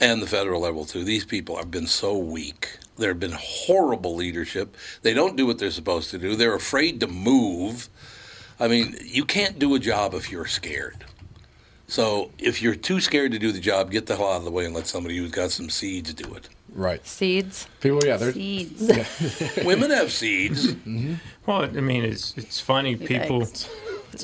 and 0.00 0.22
the 0.22 0.26
federal 0.26 0.60
level 0.60 0.84
too, 0.84 1.04
these 1.04 1.24
people 1.24 1.56
have 1.56 1.70
been 1.70 1.86
so 1.86 2.16
weak. 2.16 2.78
There 2.96 3.10
have 3.10 3.20
been 3.20 3.36
horrible 3.38 4.14
leadership. 4.14 4.76
They 5.02 5.14
don't 5.14 5.36
do 5.36 5.46
what 5.46 5.58
they're 5.58 5.70
supposed 5.70 6.10
to 6.10 6.18
do. 6.18 6.36
They're 6.36 6.54
afraid 6.54 7.00
to 7.00 7.06
move. 7.06 7.88
I 8.58 8.68
mean, 8.68 8.96
you 9.02 9.24
can't 9.24 9.58
do 9.58 9.74
a 9.74 9.78
job 9.78 10.14
if 10.14 10.30
you're 10.30 10.46
scared. 10.46 11.04
So 11.86 12.30
if 12.38 12.62
you're 12.62 12.74
too 12.74 13.00
scared 13.00 13.32
to 13.32 13.38
do 13.38 13.52
the 13.52 13.60
job, 13.60 13.90
get 13.90 14.06
the 14.06 14.16
hell 14.16 14.32
out 14.32 14.38
of 14.38 14.44
the 14.44 14.50
way 14.50 14.64
and 14.64 14.74
let 14.74 14.86
somebody 14.86 15.16
who's 15.18 15.30
got 15.30 15.50
some 15.50 15.68
seeds 15.68 16.14
do 16.14 16.34
it. 16.34 16.48
Right. 16.74 17.06
Seeds. 17.06 17.66
People, 17.80 18.00
yeah, 18.04 18.16
they're 18.16 18.32
Seeds. 18.32 18.80
Women 19.64 19.90
have 19.90 20.10
seeds. 20.10 20.68
Mm-hmm. 20.72 21.14
well, 21.46 21.62
I 21.64 21.68
mean, 21.68 22.04
it's 22.04 22.34
it's 22.36 22.60
funny. 22.60 22.96
People. 22.96 23.40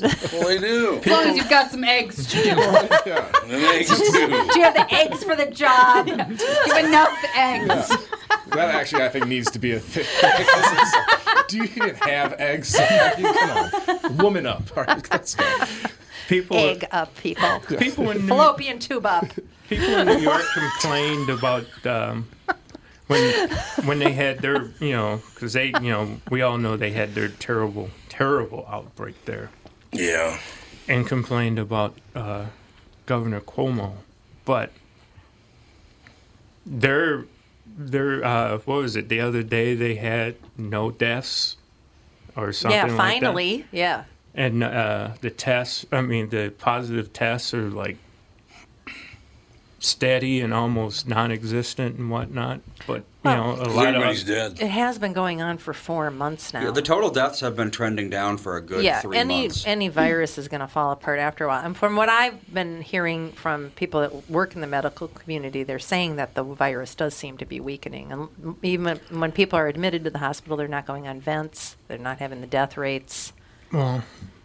Well, 0.01 0.47
they 0.47 0.59
do. 0.59 0.97
As 1.03 1.07
long 1.07 1.23
as 1.27 1.37
you've 1.37 1.49
got 1.49 1.71
some 1.71 1.83
eggs 1.83 2.27
to 2.27 2.43
do. 2.43 2.49
And 2.49 3.51
eggs 3.51 3.89
too. 3.89 4.27
Do 4.27 4.59
you 4.59 4.63
have 4.63 4.75
the 4.75 4.87
eggs 4.91 5.23
for 5.23 5.35
the 5.35 5.47
job? 5.47 6.07
You 6.07 6.73
have 6.73 6.85
enough 6.85 7.17
eggs. 7.35 7.89
that 8.49 8.75
actually 8.75 9.03
I 9.03 9.09
think 9.09 9.27
needs 9.27 9.49
to 9.51 9.59
be 9.59 9.73
a 9.73 9.79
thing. 9.79 10.05
do 11.47 11.57
you 11.57 11.63
even 11.63 11.95
have 11.95 12.33
eggs? 12.33 12.75
Come 12.77 13.49
on, 13.49 14.17
woman 14.17 14.45
up. 14.45 14.63
All 14.77 14.83
right, 14.83 15.11
let's 15.11 15.35
go. 15.35 15.45
People. 16.29 16.57
Egg 16.57 16.85
up, 16.91 17.15
people. 17.17 17.59
People 17.79 18.11
in 18.11 18.21
New, 18.21 18.27
Fallopian 18.27 18.77
tube 18.77 19.05
up. 19.07 19.25
people 19.67 19.87
in 19.95 20.05
New 20.07 20.17
York 20.19 20.43
complained 20.53 21.27
about 21.29 21.65
um, 21.87 22.27
when 23.07 23.49
when 23.85 23.97
they 23.97 24.13
had 24.13 24.37
their 24.39 24.65
you 24.79 24.91
know 24.91 25.21
because 25.33 25.53
they 25.53 25.67
you 25.81 25.89
know 25.89 26.17
we 26.29 26.43
all 26.43 26.59
know 26.59 26.77
they 26.77 26.91
had 26.91 27.15
their 27.15 27.29
terrible 27.29 27.89
terrible 28.09 28.67
outbreak 28.69 29.25
there 29.25 29.49
Yeah. 29.91 30.39
and 30.87 31.07
complained 31.07 31.57
about 31.57 31.97
uh, 32.15 32.45
Governor 33.07 33.41
Cuomo, 33.41 33.93
but 34.45 34.71
their 36.65 37.25
their 37.75 38.23
uh, 38.23 38.57
what 38.65 38.81
was 38.83 38.95
it 38.95 39.09
the 39.09 39.19
other 39.19 39.41
day 39.41 39.73
they 39.73 39.95
had 39.95 40.35
no 40.59 40.91
deaths 40.91 41.57
or 42.35 42.53
something 42.53 42.75
Yeah, 42.77 42.83
like 42.83 42.91
that. 42.91 42.97
finally. 42.97 43.65
Yeah. 43.71 44.03
And 44.39 44.63
uh, 44.63 45.11
the 45.21 45.29
tests 45.29 45.85
i 45.91 46.01
mean 46.01 46.29
the 46.29 46.49
positive 46.57 47.11
tests 47.13 47.53
are 47.53 47.69
like 47.69 47.97
steady 49.79 50.41
and 50.41 50.53
almost 50.53 51.07
non-existent 51.07 51.97
and 51.97 52.09
whatnot 52.09 52.61
but 52.87 53.03
you 53.25 53.31
know 53.31 53.51
a 53.51 53.67
lot 53.67 53.87
Everybody's 53.87 54.21
of 54.21 54.27
dead. 54.27 54.61
It 54.61 54.69
has 54.69 54.97
been 54.97 55.11
going 55.11 55.41
on 55.41 55.57
for 55.57 55.73
four 55.73 56.09
months 56.09 56.53
now. 56.53 56.63
Yeah, 56.63 56.71
the 56.71 56.81
total 56.81 57.09
deaths 57.09 57.41
have 57.41 57.55
been 57.55 57.69
trending 57.69 58.09
down 58.09 58.37
for 58.37 58.55
a 58.55 58.61
good 58.61 58.83
yeah, 58.83 59.01
three 59.01 59.17
any 59.17 59.41
months. 59.41 59.67
any 59.67 59.89
virus 59.89 60.37
is 60.37 60.47
going 60.47 60.61
to 60.61 60.67
fall 60.67 60.91
apart 60.91 61.19
after 61.19 61.43
a 61.43 61.47
while. 61.49 61.65
And 61.65 61.75
from 61.75 61.97
what 61.97 62.07
I've 62.07 62.53
been 62.53 62.81
hearing 62.81 63.33
from 63.33 63.71
people 63.71 63.99
that 64.01 64.29
work 64.29 64.55
in 64.55 64.61
the 64.61 64.67
medical 64.67 65.09
community, 65.09 65.63
they're 65.63 65.79
saying 65.79 66.15
that 66.15 66.33
the 66.35 66.43
virus 66.43 66.95
does 66.95 67.13
seem 67.13 67.37
to 67.39 67.45
be 67.45 67.59
weakening. 67.59 68.11
And 68.13 68.55
even 68.63 69.01
when 69.11 69.33
people 69.33 69.59
are 69.59 69.67
admitted 69.67 70.05
to 70.05 70.09
the 70.09 70.19
hospital, 70.19 70.55
they're 70.55 70.69
not 70.69 70.85
going 70.85 71.05
on 71.05 71.19
vents. 71.19 71.75
They're 71.89 71.97
not 71.97 72.19
having 72.19 72.39
the 72.39 72.47
death 72.47 72.77
rates. 72.77 73.33
Well 73.71 74.03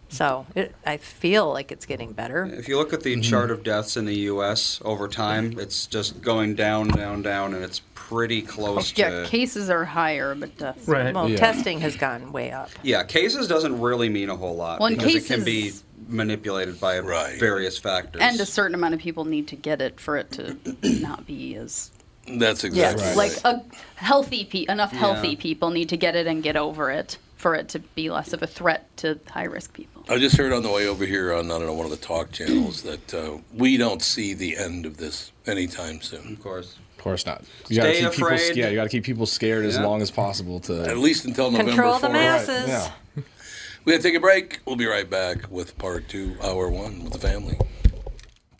So 0.09 0.45
it, 0.55 0.73
I 0.85 0.97
feel 0.97 1.51
like 1.51 1.71
it's 1.71 1.85
getting 1.85 2.13
better. 2.13 2.45
If 2.45 2.67
you 2.69 2.77
look 2.77 2.93
at 2.93 3.01
the 3.03 3.13
mm-hmm. 3.13 3.21
chart 3.21 3.51
of 3.51 3.63
deaths 3.63 3.97
in 3.97 4.05
the 4.05 4.15
U.S. 4.31 4.79
over 4.85 5.07
time, 5.09 5.59
it's 5.59 5.87
just 5.87 6.21
going 6.21 6.55
down, 6.55 6.87
down, 6.87 7.21
down, 7.21 7.53
and 7.53 7.63
it's 7.63 7.81
pretty 7.95 8.41
close 8.41 8.93
oh, 8.93 8.95
Yeah, 8.95 9.23
to. 9.23 9.27
cases 9.27 9.69
are 9.69 9.83
higher, 9.83 10.35
but 10.35 10.55
deaths. 10.57 10.87
right 10.87 11.13
Well, 11.13 11.27
Yeah. 11.27 11.37
testing 11.37 11.79
has 11.81 11.97
gone 11.97 12.31
way 12.31 12.51
up. 12.51 12.69
Yeah, 12.83 13.03
cases 13.03 13.47
doesn't 13.47 13.81
really 13.81 14.07
mean 14.09 14.29
a 14.29 14.37
whole 14.37 14.55
lot 14.55 14.79
Well, 14.79 14.87
in 14.87 14.95
because 14.95 15.15
it 15.15 15.25
can 15.25 15.43
be 15.43 15.73
manipulated 16.07 16.79
by 16.79 16.99
Right. 16.99 17.39
various 17.39 17.77
factors. 17.77 18.21
And 18.21 18.39
a 18.39 18.45
certain 18.45 18.75
amount 18.75 18.93
of 18.93 18.99
people 19.01 19.25
need 19.25 19.47
to 19.49 19.55
get 19.55 19.81
it 19.81 19.99
for 19.99 20.15
it 20.17 20.31
to 20.33 20.55
not 21.01 21.25
be 21.25 21.55
as. 21.55 21.91
That's 22.27 22.63
Yeah, 22.63 22.91
exactly 22.91 23.03
right. 23.05 23.17
like 23.17 23.37
a 23.43 23.63
healthy 23.95 24.45
pe- 24.45 24.65
enough 24.71 24.91
healthy 24.91 25.29
Yeah. 25.29 25.39
people 25.39 25.71
need 25.71 25.89
to 25.89 25.97
get 25.97 26.15
it 26.15 26.25
and 26.27 26.41
get 26.41 26.55
over 26.55 26.89
it 26.91 27.17
for 27.45 27.53
it 27.53 27.69
to 27.69 27.77
be 27.77 28.09
less 28.09 28.33
of 28.33 28.41
a 28.41 28.47
threat 28.47 28.87
to 28.97 29.19
high 29.29 29.43
risk 29.43 29.71
people. 29.71 30.03
I 30.09 30.17
just 30.17 30.35
heard 30.35 30.51
on 30.51 30.63
the 30.63 30.71
way 30.71 30.87
over 30.87 31.05
here 31.05 31.31
on 31.31 31.45
I 31.45 31.59
don't 31.59 31.67
know 31.67 31.73
one 31.73 31.85
of 31.85 31.91
the 31.91 31.97
talk 31.97 32.31
channels 32.31 32.81
that 32.81 33.13
uh, 33.13 33.37
we 33.53 33.77
don't 33.77 34.01
see 34.01 34.33
the 34.33 34.57
end 34.57 34.87
of 34.87 34.97
this 34.97 35.31
anytime 35.45 36.01
soon. 36.01 36.33
of 36.33 36.41
course. 36.41 36.75
Of 36.97 37.03
course 37.03 37.23
not. 37.27 37.43
You 37.69 37.75
gotta 37.77 37.93
Stay 37.93 38.01
keep 38.01 38.11
people. 38.13 38.27
afraid. 38.29 38.55
Yeah, 38.57 38.69
you 38.69 38.75
gotta 38.77 38.89
keep 38.89 39.03
people 39.03 39.27
scared 39.27 39.63
as 39.63 39.77
long 39.77 40.01
as 40.01 40.09
possible 40.09 40.59
to. 40.61 40.89
At 40.89 40.97
least 40.97 41.25
until 41.25 41.51
November 41.51 41.73
Control 41.73 41.99
the 41.99 42.07
4th. 42.07 42.13
masses. 42.13 42.67
yeah. 42.67 42.91
We 43.85 43.91
gotta 43.93 44.01
take 44.01 44.15
a 44.15 44.19
break. 44.19 44.61
We'll 44.65 44.75
be 44.75 44.87
right 44.87 45.07
back 45.07 45.51
with 45.51 45.77
part 45.77 46.09
two, 46.09 46.35
hour 46.43 46.67
one 46.71 47.03
with 47.03 47.13
the 47.13 47.19
family. 47.19 47.59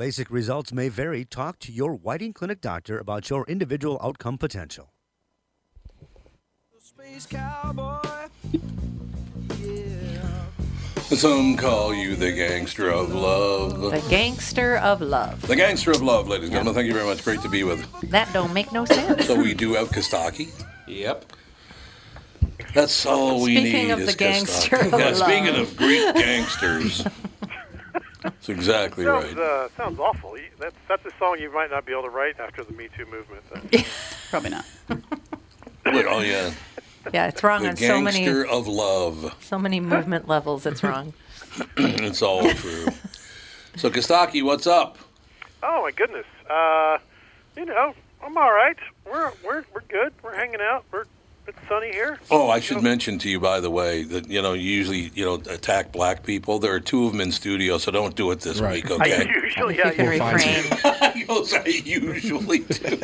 LASIK 0.00 0.30
results 0.30 0.72
may 0.72 0.88
vary. 0.88 1.26
Talk 1.26 1.58
to 1.58 1.70
your 1.70 1.92
Whiting 1.94 2.32
Clinic 2.32 2.62
doctor 2.62 2.98
about 2.98 3.28
your 3.28 3.44
individual 3.46 4.00
outcome 4.02 4.38
potential. 4.38 4.94
Space 6.78 7.26
cowboy. 7.26 8.00
Some 11.02 11.54
call 11.58 11.92
you 11.92 12.16
the 12.16 12.32
gangster 12.32 12.88
of 12.88 13.12
love. 13.12 13.78
The 13.78 14.02
gangster 14.08 14.78
of 14.78 15.02
love. 15.02 15.46
The 15.46 15.56
gangster 15.56 15.90
of 15.90 16.00
love, 16.00 16.28
ladies 16.28 16.44
and 16.44 16.52
gentlemen. 16.52 16.76
Thank 16.76 16.86
you 16.86 16.94
very 16.94 17.04
much. 17.06 17.22
Great 17.22 17.42
to 17.42 17.50
be 17.50 17.62
with. 17.64 17.86
That 18.08 18.32
don't 18.32 18.54
make 18.54 18.72
no 18.72 18.86
sense. 18.86 19.26
So 19.26 19.34
we 19.38 19.52
do 19.52 19.74
have 19.74 19.90
Kostaki. 19.90 20.48
Yep. 20.86 21.26
That's 22.72 23.04
all 23.04 23.42
we 23.42 23.56
Speaking 23.56 23.64
need 23.64 23.70
Speaking 23.70 23.90
of 23.90 24.00
is 24.00 24.06
the 24.06 24.16
gangster 24.16 24.76
Kostaki. 24.78 24.92
of 24.94 24.98
Yeah, 24.98 25.06
love. 25.10 25.16
speaking 25.16 25.56
of 25.60 25.76
Greek 25.76 26.14
gangsters. 26.14 27.06
That's 28.22 28.48
exactly 28.48 29.04
Sounds, 29.04 29.34
right. 29.34 29.38
uh, 29.38 29.68
sounds 29.76 29.98
awful. 29.98 30.36
That's 30.58 30.76
that's 30.88 31.04
a 31.06 31.10
song 31.18 31.38
you 31.40 31.50
might 31.52 31.70
not 31.70 31.86
be 31.86 31.92
able 31.92 32.02
to 32.02 32.10
write 32.10 32.38
after 32.38 32.62
the 32.64 32.72
Me 32.74 32.88
Too 32.96 33.06
movement. 33.06 33.42
Probably 34.30 34.50
not. 34.50 34.64
Wait, 35.86 36.06
oh 36.08 36.20
yeah. 36.20 36.52
Yeah, 37.14 37.28
it's 37.28 37.42
wrong 37.42 37.62
The 37.62 37.70
on 37.70 37.76
so 37.76 38.00
many 38.00 38.24
gangster 38.24 38.46
of 38.46 38.68
love. 38.68 39.34
so 39.40 39.58
many 39.58 39.80
movement 39.80 40.28
levels. 40.28 40.66
It's 40.66 40.82
wrong. 40.82 41.14
it's 41.78 42.20
all 42.20 42.42
true. 42.52 42.86
So 43.76 43.88
Kostaki, 43.90 44.42
what's 44.42 44.66
up? 44.66 44.98
Oh 45.62 45.82
my 45.82 45.90
goodness. 45.90 46.26
Uh, 46.48 46.98
you 47.56 47.64
know, 47.64 47.94
I'm 48.22 48.36
all 48.36 48.52
right. 48.52 48.76
We're 49.06 49.32
we're 49.44 49.64
we're 49.74 49.80
good. 49.88 50.12
We're 50.22 50.34
hanging 50.34 50.60
out. 50.60 50.84
We're 50.92 51.04
it's 51.46 51.58
sunny 51.68 51.90
here. 51.92 52.18
Oh, 52.30 52.48
I 52.50 52.60
should 52.60 52.82
mention 52.82 53.18
to 53.20 53.28
you, 53.30 53.40
by 53.40 53.60
the 53.60 53.70
way, 53.70 54.02
that 54.04 54.28
you 54.28 54.40
know 54.42 54.52
you 54.52 54.70
usually 54.70 55.10
you 55.14 55.24
know 55.24 55.34
attack 55.52 55.92
black 55.92 56.22
people. 56.24 56.58
There 56.58 56.72
are 56.74 56.80
two 56.80 57.06
of 57.06 57.12
them 57.12 57.20
in 57.20 57.32
studio, 57.32 57.78
so 57.78 57.90
don't 57.90 58.14
do 58.14 58.30
it 58.30 58.40
this 58.40 58.60
Right. 58.60 58.82
week, 58.88 58.90
I 58.90 58.94
okay? 59.22 59.28
usually 59.42 59.76
yeah. 59.78 59.88
You 59.88 59.94
can 59.94 60.04
you- 60.04 60.10
refrain. 60.24 61.12
He 61.14 61.24
goes, 61.24 61.52
I 61.54 61.64
usually 61.66 62.58
do. 62.60 62.96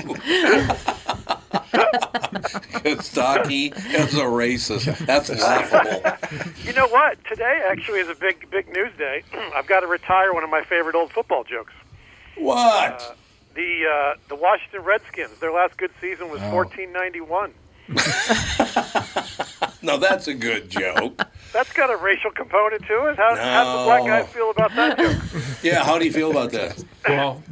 Kostaki 2.83 3.73
is 3.95 4.15
a 4.15 4.23
racist. 4.23 4.99
That's 5.07 5.29
laughable. 5.31 6.03
You 6.65 6.73
know 6.73 6.87
what? 6.89 7.23
Today 7.25 7.63
actually 7.69 8.01
is 8.01 8.09
a 8.09 8.15
big 8.15 8.49
big 8.51 8.69
news 8.73 8.93
day. 8.99 9.23
I've 9.55 9.67
got 9.67 9.81
to 9.81 9.87
retire 9.87 10.33
one 10.33 10.45
of 10.45 10.51
my 10.51 10.63
favorite 10.63 10.95
old 10.95 11.13
football 11.13 11.45
jokes. 11.45 11.73
What? 12.37 13.17
The 13.55 13.85
uh, 13.87 14.15
the 14.29 14.37
Washington 14.37 14.83
Redskins. 14.83 15.39
Their 15.41 15.53
last 15.53 15.77
good 15.77 15.91
season 16.01 16.31
was 16.31 16.41
Oh. 16.43 16.55
1491. 16.55 17.53
No, 19.83 19.99
that's 19.99 20.27
a 20.27 20.35
good 20.35 20.69
joke. 20.69 21.23
That's 21.53 21.73
got 21.73 21.91
a 21.93 21.97
racial 21.97 22.33
component 22.33 22.85
to 22.87 23.07
it. 23.09 23.17
How, 23.17 23.37
how 23.37 23.65
do 23.65 23.79
the 23.79 23.85
black 23.85 24.03
No. 24.03 24.09
guys 24.09 24.27
feel 24.33 24.51
about 24.51 24.75
that 24.75 24.99
joke? 24.99 25.17
Yeah, 25.63 25.85
how 25.85 25.97
do 25.99 26.05
you 26.05 26.13
feel 26.13 26.31
about 26.33 26.51
that? 26.53 26.83
Well, 27.09 27.43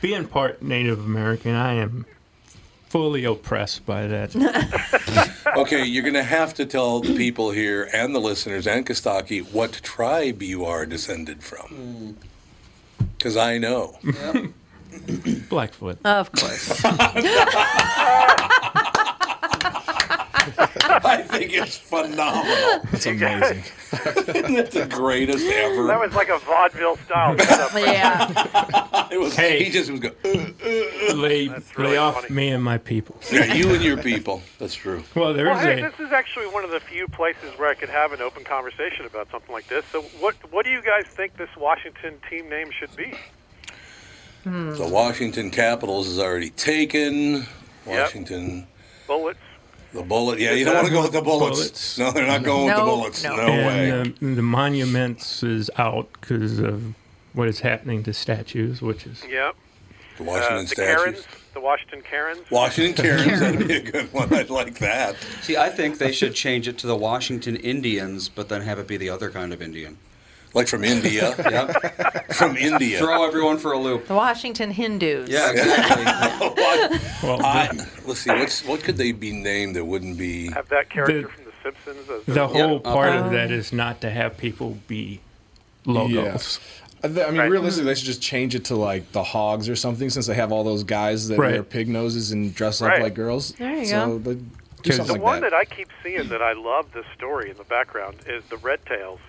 being 0.00 0.26
part 0.26 0.62
Native 0.62 1.00
American, 1.04 1.54
I 1.54 1.74
am 1.74 2.06
fully 2.88 3.24
oppressed 3.24 3.84
by 3.84 4.06
that. 4.06 4.34
Okay, 5.54 5.84
you're 5.84 6.02
going 6.02 6.14
to 6.14 6.22
have 6.22 6.54
to 6.54 6.64
tell 6.64 7.00
the 7.00 7.14
people 7.14 7.50
here 7.50 7.90
and 7.92 8.14
the 8.14 8.20
listeners 8.20 8.66
and 8.66 8.86
Kostaki 8.86 9.42
what 9.52 9.72
tribe 9.82 10.40
you 10.42 10.64
are 10.64 10.86
descended 10.86 11.42
from. 11.42 12.16
Mm. 12.98 13.06
Because 13.18 13.36
I 13.36 13.58
know. 13.58 13.98
Blackfoot. 15.50 15.98
Of 16.06 16.32
course. 16.32 16.80
I 20.58 21.22
think 21.22 21.52
it's 21.52 21.76
phenomenal. 21.78 22.80
It's 22.92 23.06
amazing. 23.06 23.62
Isn't 23.92 24.56
it 24.56 24.70
the 24.70 24.86
greatest 24.86 25.46
ever? 25.46 25.86
That 25.86 26.00
was 26.00 26.12
like 26.14 26.28
a 26.28 26.38
vaudeville 26.38 26.96
style 26.96 27.38
setup. 27.38 27.72
yeah. 27.74 29.08
it 29.10 29.18
was, 29.18 29.36
Hey. 29.36 29.64
He 29.64 29.70
just 29.70 29.90
was 29.90 30.00
going, 30.00 30.14
uh, 30.24 31.14
lay 31.14 31.48
That's 31.48 31.76
really 31.78 31.90
lay 31.92 31.96
off 31.98 32.14
funny. 32.22 32.34
me 32.34 32.48
and 32.48 32.62
my 32.64 32.78
people. 32.78 33.16
yeah, 33.30 33.52
you 33.54 33.72
and 33.74 33.82
your 33.82 33.96
people. 34.02 34.42
That's 34.58 34.74
true. 34.74 35.04
Well, 35.14 35.32
there 35.34 35.46
Well, 35.46 35.58
is 35.58 35.62
hey, 35.64 35.80
a 35.82 35.90
this 35.90 36.00
is 36.00 36.12
actually 36.12 36.46
one 36.48 36.64
of 36.64 36.70
the 36.70 36.80
few 36.80 37.06
places 37.08 37.56
where 37.58 37.68
I 37.68 37.74
could 37.74 37.88
have 37.90 38.12
an 38.12 38.20
open 38.22 38.44
conversation 38.44 39.06
about 39.06 39.30
something 39.30 39.52
like 39.52 39.68
this. 39.68 39.84
So, 39.92 40.02
what 40.20 40.34
what 40.52 40.64
do 40.64 40.70
you 40.70 40.82
guys 40.82 41.04
think 41.06 41.36
this 41.36 41.50
Washington 41.56 42.14
team 42.28 42.48
name 42.48 42.70
should 42.70 42.94
be? 42.96 43.14
The 44.44 44.88
Washington 44.90 45.50
Capitals 45.52 46.08
is 46.08 46.18
already 46.18 46.50
taken. 46.50 47.46
Washington, 47.86 48.66
Bullets. 49.06 49.38
The 49.92 50.02
bullet. 50.02 50.38
Yeah, 50.38 50.52
you 50.52 50.64
don't 50.64 50.74
want 50.76 50.86
to 50.88 50.92
go 50.92 51.02
with 51.02 51.12
the 51.12 51.22
bullets. 51.22 51.58
Bullets. 51.58 51.98
No, 51.98 52.10
they're 52.10 52.26
not 52.26 52.42
going 52.42 52.66
with 52.66 52.76
the 52.76 52.82
bullets. 52.82 53.24
no. 53.24 53.36
No, 53.36 53.46
way. 53.46 53.90
and 53.90 54.14
the, 54.20 54.34
the 54.36 54.42
monuments 54.42 55.42
is 55.42 55.70
out 55.78 56.08
because 56.20 56.58
of 56.58 56.94
what 57.34 57.48
is 57.48 57.60
happening 57.60 58.02
to 58.04 58.12
statues, 58.12 58.82
which 58.82 59.06
is 59.06 59.22
Yeah. 59.28 59.52
the 60.18 60.24
Uh, 60.24 60.26
Washington 60.26 60.58
the 60.64 60.66
statues. 60.68 60.96
Karens. 60.96 61.26
The 61.54 61.60
Washington 61.60 62.02
Karens. 62.02 62.50
Washington 62.50 63.04
Karens, 63.04 63.40
that'd 63.40 63.68
be 63.68 63.74
a 63.76 63.80
good 63.82 64.12
one. 64.12 64.32
I'd 64.32 64.48
like 64.50 64.78
that. 64.78 65.16
See, 65.42 65.56
I 65.56 65.68
think 65.68 65.98
they 65.98 66.10
should 66.12 66.34
change 66.34 66.66
it 66.66 66.78
to 66.78 66.86
the 66.86 66.96
Washington 66.96 67.56
Indians, 67.56 68.28
but 68.30 68.48
then 68.48 68.62
have 68.62 68.78
it 68.78 68.86
be 68.88 68.96
the 68.96 69.10
other 69.10 69.30
kind 69.30 69.52
of 69.52 69.60
Indian. 69.60 69.98
Like 70.54 70.68
from 70.68 70.84
India. 70.84 71.34
Yep. 71.52 72.32
from 72.34 72.56
India. 72.56 72.98
Throw 72.98 73.26
everyone 73.26 73.58
for 73.58 73.72
a 73.72 73.78
loop. 73.78 74.06
The 74.06 74.14
Washington 74.14 74.70
Hindus. 74.70 75.28
Yeah, 75.28 75.50
exactly. 75.52 76.98
Well, 77.22 77.44
I, 77.44 77.68
let's 78.06 78.20
see. 78.20 78.30
What's 78.30 78.64
what 78.64 78.82
could 78.82 78.96
they 78.96 79.12
be 79.12 79.32
named 79.32 79.76
that 79.76 79.84
wouldn't 79.84 80.18
be? 80.18 80.50
Have 80.52 80.68
that 80.68 80.90
character 80.90 81.22
The- 81.22 81.28
from 81.28 81.44
The 81.44 81.52
Simpsons. 81.62 82.10
As 82.28 82.34
the 82.34 82.46
whole 82.48 82.74
Yeah. 82.84 82.92
part 82.92 83.10
Um, 83.12 83.26
of 83.26 83.32
that 83.32 83.50
is 83.50 83.72
not 83.72 84.00
to 84.02 84.10
have 84.10 84.36
people 84.36 84.78
be 84.88 85.20
logos. 85.86 86.58
I 87.02 87.06
I 87.06 87.08
mean, 87.08 87.38
Right. 87.38 87.50
realistically, 87.50 87.86
they 87.86 87.94
should 87.96 88.06
just 88.06 88.22
change 88.22 88.54
it 88.54 88.64
to 88.66 88.76
like 88.76 89.10
the 89.12 89.22
Hogs 89.24 89.68
or 89.68 89.76
something, 89.76 90.08
since 90.10 90.26
they 90.26 90.34
have 90.34 90.52
all 90.52 90.64
those 90.64 90.84
guys 90.84 91.28
that 91.28 91.38
Right. 91.38 91.52
wear 91.52 91.62
pig 91.62 91.88
noses 91.88 92.30
and 92.30 92.54
dress 92.54 92.80
Right. 92.80 92.96
up 92.98 93.02
like 93.02 93.14
girls. 93.14 93.52
There 93.58 93.76
you 93.76 93.84
so 93.86 94.18
go. 94.18 94.34
they- 94.34 94.90
something 94.92 95.06
The 95.06 95.12
like 95.14 95.22
one 95.22 95.40
that. 95.42 95.50
that 95.50 95.56
I 95.56 95.64
keep 95.64 95.88
seeing 96.02 96.28
that 96.28 96.42
I 96.42 96.52
love 96.52 96.92
the 96.92 97.04
story 97.16 97.50
in 97.50 97.56
the 97.56 97.64
background 97.64 98.16
is 98.26 98.42
the 98.50 98.56
Red 98.56 98.84
Tails. 98.86 99.20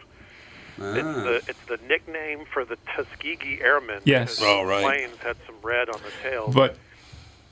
It's 0.96 1.06
Ah. 1.08 1.24
the 1.24 1.36
it's 1.48 1.60
the 1.67 1.80
nickname 1.88 2.46
for 2.52 2.65
the 2.65 2.78
Tuskegee 2.96 3.60
Airmen. 3.62 4.02
Yes. 4.06 4.36
because 4.39 4.43
Oh, 4.43 4.63
right. 4.63 4.78
The 4.82 4.84
planes 4.84 5.17
had 5.24 5.38
some 5.46 5.56
red 5.62 5.89
on 5.89 6.00
the 6.02 6.30
tails. 6.30 6.54
But 6.54 6.78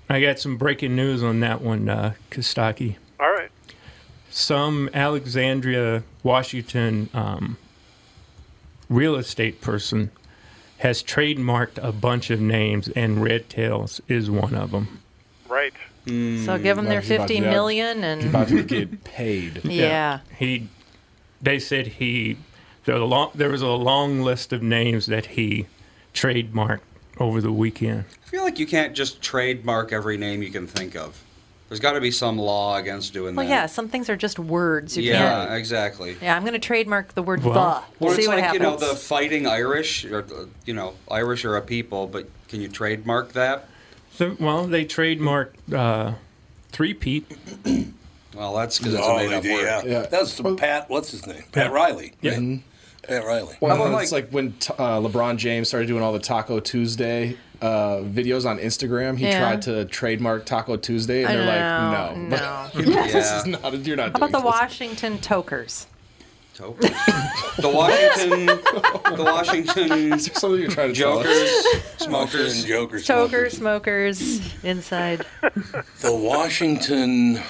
I 0.09 0.19
got 0.21 0.39
some 0.39 0.57
breaking 0.57 0.95
news 0.95 1.23
on 1.23 1.39
that 1.41 1.61
one, 1.61 1.87
uh, 1.89 2.13
Kostaki. 2.29 2.95
All 3.19 3.31
right. 3.31 3.49
Some 4.29 4.89
Alexandria, 4.93 6.03
Washington 6.23 7.09
um, 7.13 7.57
real 8.89 9.15
estate 9.15 9.61
person 9.61 10.11
has 10.79 11.03
trademarked 11.03 11.77
a 11.83 11.91
bunch 11.91 12.29
of 12.29 12.41
names, 12.41 12.87
and 12.89 13.21
Red 13.23 13.49
Tails 13.49 14.01
is 14.07 14.29
one 14.31 14.55
of 14.55 14.71
them. 14.71 14.99
Right. 15.47 15.73
So 16.07 16.57
give 16.57 16.77
them 16.77 16.85
their 16.85 17.01
he's 17.01 17.11
about 17.11 17.27
to- 17.27 17.33
50 17.35 17.43
yeah. 17.43 17.49
million 17.51 17.97
He's 17.97 18.05
and 18.05 18.23
about 18.23 18.47
to 18.47 18.63
get 18.63 19.03
paid. 19.03 19.61
yeah. 19.65 20.21
He, 20.37 20.67
they 21.41 21.59
said 21.59 21.85
he, 21.87 22.37
there, 22.85 22.95
was 22.95 23.01
a 23.01 23.05
long, 23.05 23.31
there 23.35 23.49
was 23.49 23.61
a 23.61 23.67
long 23.67 24.21
list 24.21 24.53
of 24.53 24.61
names 24.63 25.05
that 25.07 25.25
he 25.27 25.67
trademarked 26.13 26.81
over 27.17 27.41
the 27.41 27.51
weekend. 27.51 28.05
I 28.25 28.29
feel 28.29 28.43
like 28.43 28.59
you 28.59 28.65
can't 28.67 28.93
just 28.95 29.21
trademark 29.21 29.91
every 29.93 30.17
name 30.17 30.41
you 30.41 30.49
can 30.51 30.67
think 30.67 30.95
of. 30.95 31.21
There's 31.69 31.79
got 31.79 31.93
to 31.93 32.01
be 32.01 32.11
some 32.11 32.37
law 32.37 32.75
against 32.75 33.13
doing 33.13 33.33
Well, 33.35 33.45
that. 33.45 33.49
Well, 33.49 33.59
yeah, 33.61 33.65
some 33.65 33.87
things 33.87 34.09
are 34.09 34.17
just 34.17 34.37
words. 34.39 34.97
You 34.97 35.03
yeah, 35.03 35.45
can't. 35.45 35.53
exactly. 35.53 36.17
Yeah, 36.21 36.35
I'm 36.35 36.41
going 36.41 36.51
to 36.53 36.59
trademark 36.59 37.13
the 37.13 37.23
word 37.23 37.43
Well- 37.43 37.85
the. 37.99 38.05
Or 38.05 38.13
See 38.13 38.21
it's 38.21 38.27
what 38.27 38.35
like 38.37 38.43
happens. 38.43 38.61
you 38.63 38.67
know 38.69 38.75
the 38.77 38.95
fighting 38.95 39.47
Irish, 39.47 40.03
or 40.03 40.25
you 40.65 40.73
know 40.73 40.95
Irish 41.09 41.45
are 41.45 41.55
a 41.55 41.61
people, 41.61 42.07
but 42.07 42.27
can 42.49 42.59
you 42.59 42.67
trademark 42.67 43.31
that? 43.33 43.69
So, 44.13 44.35
well, 44.37 44.65
they 44.67 44.83
trademarked 44.83 45.73
uh, 45.73 46.15
three 46.73 46.93
Pete, 46.93 47.25
Well, 48.35 48.53
that's 48.55 48.77
because 48.77 48.93
it's 48.95 49.03
Oh, 49.05 49.15
a 49.17 49.29
made 49.29 49.33
up 49.33 49.43
word. 49.45 49.89
Yeah. 49.89 50.01
That's 50.09 50.35
the 50.35 50.55
Pat. 50.55 50.89
What's 50.89 51.11
his 51.11 51.25
name? 51.25 51.43
Pat 51.53 51.71
Riley. 51.71 52.13
Yeah. 52.21 52.31
right? 52.37 52.59
Pat 53.03 53.25
Riley. 53.25 53.55
Well, 53.59 53.75
How 53.75 53.83
about 53.85 54.01
it's 54.03 54.11
like 54.11 54.29
when 54.29 54.53
t- 54.53 54.73
uh, 54.77 54.99
LeBron 54.99 55.37
James 55.37 55.67
started 55.67 55.87
doing 55.87 56.03
all 56.03 56.13
the 56.13 56.19
Taco 56.19 56.59
Tuesday 56.59 57.35
uh, 57.61 57.97
videos 57.97 58.45
on 58.49 58.57
Instagram. 58.59 59.17
He 59.17 59.25
Yeah. 59.25 59.39
tried 59.39 59.61
to 59.63 59.85
trademark 59.85 60.45
Taco 60.45 60.77
Tuesday, 60.77 61.23
and 61.23 61.31
I 61.31 61.35
they're 61.35 61.45
know, 61.45 62.29
like, 62.29 62.29
"No, 62.29 62.37
no. 62.37 62.93
this 63.03 63.13
Yeah. 63.13 63.37
is 63.39 63.45
not. 63.45 63.85
You're 63.85 63.97
not 63.97 64.11
How 64.11 64.15
about 64.17 64.31
the 64.31 64.37
this." 64.39 64.45
Washington 64.45 65.17
Tokers? 65.19 65.85
Tokers. 66.55 66.89
the 67.59 67.69
Washington, 67.69 68.45
the 68.47 69.23
Washington 69.23 69.91
Is 70.13 70.25
there 70.27 70.35
something 70.35 70.59
you're 70.61 70.69
trying 70.69 70.93
to 70.93 70.99
tell 70.99 71.19
us? 71.19 71.25
jokers, 71.25 72.07
Washington 72.09 72.49
smokers. 72.51 72.65
Jokers. 72.65 73.07
Toker 73.07 73.51
smokers 73.51 74.63
inside. 74.63 75.25
The 75.41 76.13
Washington 76.15 77.41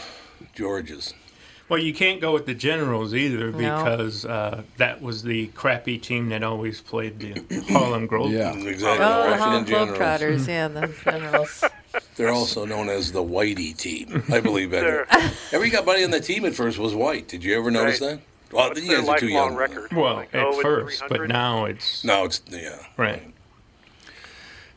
Georges. 0.55 1.13
Well, 1.71 1.79
you 1.79 1.93
can't 1.93 2.19
go 2.19 2.33
with 2.33 2.45
the 2.45 2.53
Generals 2.53 3.15
either 3.15 3.49
No. 3.49 3.57
because 3.77 4.25
uh, 4.25 4.63
that 4.75 5.01
was 5.01 5.23
the 5.23 5.47
crappy 5.47 5.97
team 5.97 6.27
that 6.27 6.43
always 6.43 6.81
played 6.81 7.17
the 7.17 7.63
Harlem 7.69 8.09
Globetrotters. 8.09 8.31
Yeah. 8.63 8.69
Exactly. 8.69 9.05
Oh, 9.05 9.23
the 9.23 9.29
Washington 9.29 9.39
Harlem 9.39 9.65
Generals. 9.65 9.97
Globetrotters. 9.97 10.47
Yeah, 10.49 10.67
the 10.67 10.93
Generals. 11.11 11.63
They're 12.17 12.29
also 12.31 12.65
known 12.65 12.89
as 12.89 13.13
the 13.13 13.23
Whitey 13.23 13.75
team. 13.77 14.21
I 14.29 14.41
believe 14.41 14.71
that. 14.71 14.81
Sure. 14.81 15.07
Everybody 15.53 16.03
on 16.03 16.11
the 16.11 16.19
team 16.19 16.43
at 16.43 16.55
first 16.55 16.77
was 16.77 16.93
white. 16.93 17.29
Did 17.29 17.41
you 17.41 17.57
ever 17.57 17.71
notice 17.71 18.01
Right. 18.01 18.17
that? 18.17 18.53
Well, 18.53 18.67
What's 18.67 18.83
you 18.83 18.93
guys 18.97 19.07
are 19.07 19.17
too 19.17 19.29
young. 19.29 19.55
record? 19.55 19.93
Well, 19.93 20.15
Like 20.15 20.35
at 20.35 20.51
0 20.53 20.61
first, 20.61 21.03
but 21.07 21.25
now 21.29 21.63
it's 21.63 22.03
No, 22.03 22.25
it's 22.25 22.41
yeah. 22.49 22.79
right. 22.97 23.23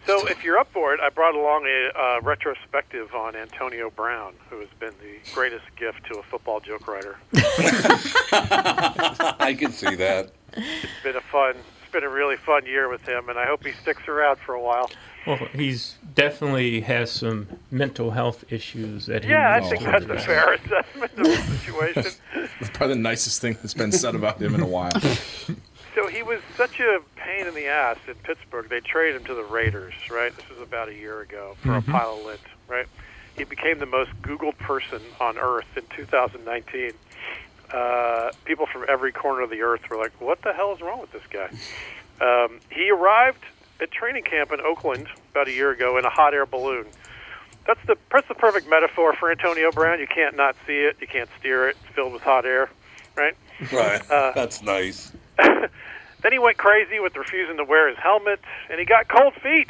So, 0.07 0.27
if 0.27 0.45
you're 0.45 0.59
up 0.59 0.69
for 0.73 0.93
it, 0.93 1.01
I 1.01 1.09
brought 1.09 1.35
along 1.35 1.67
a 1.67 1.99
uh, 1.99 2.21
retrospective 2.21 3.15
on 3.15 3.35
Antonio 3.35 3.89
Brown, 3.91 4.35
who 4.51 4.61
has 4.61 4.69
been 4.79 4.93
the 5.01 5.19
greatest 5.35 5.65
gift 5.77 6.05
to 6.13 6.19
a 6.19 6.23
football 6.23 6.61
joke 6.61 6.87
writer. 6.87 7.17
I 8.33 9.57
can 9.59 9.73
see 9.73 9.95
that. 9.97 10.31
It's 10.57 11.03
been 11.03 11.17
a 11.17 11.21
fun, 11.23 11.55
it's 11.83 11.93
been 11.93 12.05
a 12.05 12.09
really 12.09 12.37
fun 12.37 12.67
year 12.67 12.89
with 12.91 13.03
him, 13.09 13.29
and 13.29 13.39
I 13.39 13.47
hope 13.47 13.65
he 13.65 13.73
sticks 13.73 14.07
around 14.07 14.39
for 14.41 14.55
a 14.55 14.61
while. 14.61 14.91
Well, 15.27 15.39
he's 15.55 15.97
definitely 16.15 16.83
has 16.83 17.11
some 17.11 17.49
mental 17.71 18.11
health 18.11 18.45
issues 18.53 19.07
that 19.07 19.25
he 19.25 19.31
Yeah, 19.31 19.49
I 19.55 19.61
needs 19.61 19.71
think 19.71 19.85
to 19.85 19.91
that's 19.91 20.05
a 20.05 20.11
address. 20.11 20.27
fair 20.27 20.53
assessment 20.53 21.13
of 21.13 21.25
the 21.25 21.37
situation. 21.59 22.05
It's 22.61 22.71
probably 22.71 22.95
the 22.97 23.01
nicest 23.01 23.41
thing 23.41 23.55
that's 23.55 23.75
been 23.75 23.91
said 23.91 24.15
about 24.15 24.41
him 24.41 24.55
in 24.55 24.61
a 24.61 24.67
while. 24.67 24.93
So 25.95 26.09
he 26.09 26.23
was 26.23 26.41
such 26.57 26.81
a 26.81 27.01
pain 27.17 27.47
in 27.47 27.55
the 27.55 27.67
ass 27.67 27.99
in 28.09 28.15
Pittsburgh. 28.17 28.69
They 28.69 28.81
traded 28.81 29.21
him 29.21 29.27
to 29.29 29.35
the 29.35 29.45
Raiders, 29.45 29.95
right? 30.11 30.35
This 30.37 30.49
was 30.49 30.61
about 30.61 30.89
a 30.89 30.95
year 30.95 31.21
ago 31.21 31.57
for 31.63 31.69
Mhm. 31.69 31.89
a 31.89 31.93
pile 31.93 32.15
of 32.19 32.27
lint, 32.27 32.41
right? 32.67 32.87
He 33.37 33.45
became 33.45 33.79
the 33.79 33.87
most 33.87 34.11
Googled 34.23 34.59
person 34.59 35.01
on 35.21 35.39
earth 35.39 35.67
in 35.77 35.87
2019. 35.95 36.93
Uh, 37.73 38.31
people 38.45 38.67
from 38.67 38.85
every 38.89 39.13
corner 39.13 39.43
of 39.43 39.51
the 39.51 39.63
earth 39.63 39.89
were 39.89 39.97
like, 39.97 40.13
"What 40.21 40.43
the 40.43 40.53
hell 40.53 40.73
is 40.73 40.81
wrong 40.81 41.01
with 41.01 41.13
this 41.13 41.27
guy?" 41.31 41.49
Um, 42.21 42.61
he 42.71 42.91
arrived 42.91 43.45
at 43.81 43.91
training 43.91 44.25
camp 44.25 44.53
in 44.53 44.61
Oakland 44.61 45.09
about 45.33 45.49
a 45.49 45.53
year 45.53 45.71
ago 45.71 45.97
in 45.99 46.05
a 46.05 46.11
hot 46.11 46.35
air 46.35 46.47
balloon. 46.47 46.87
That's 47.67 47.81
the 47.87 47.97
that's 48.11 48.29
the 48.29 48.35
perfect 48.35 48.69
metaphor 48.69 49.15
for 49.15 49.31
Antonio 49.31 49.71
Brown. 49.73 49.99
You 49.99 50.07
can't 50.07 50.37
not 50.37 50.55
see 50.67 50.85
it. 50.85 50.97
You 51.01 51.07
can't 51.07 51.31
steer 51.39 51.69
it. 51.69 51.77
It's 51.85 51.95
filled 51.95 52.13
with 52.13 52.23
hot 52.23 52.45
air, 52.45 52.69
right? 53.17 53.35
Right. 53.73 54.03
Uh, 54.11 54.33
That's 54.33 54.63
nice. 54.63 55.13
then 56.23 56.33
he 56.33 56.39
went 56.39 56.57
crazy 56.57 57.01
with 57.01 57.17
refusing 57.17 57.57
to 57.59 57.65
wear 57.65 57.89
his 57.89 57.99
helmet, 57.99 58.41
and 58.71 58.79
he 58.79 58.87
got 58.87 59.09
cold 59.09 59.35
feet. 59.35 59.69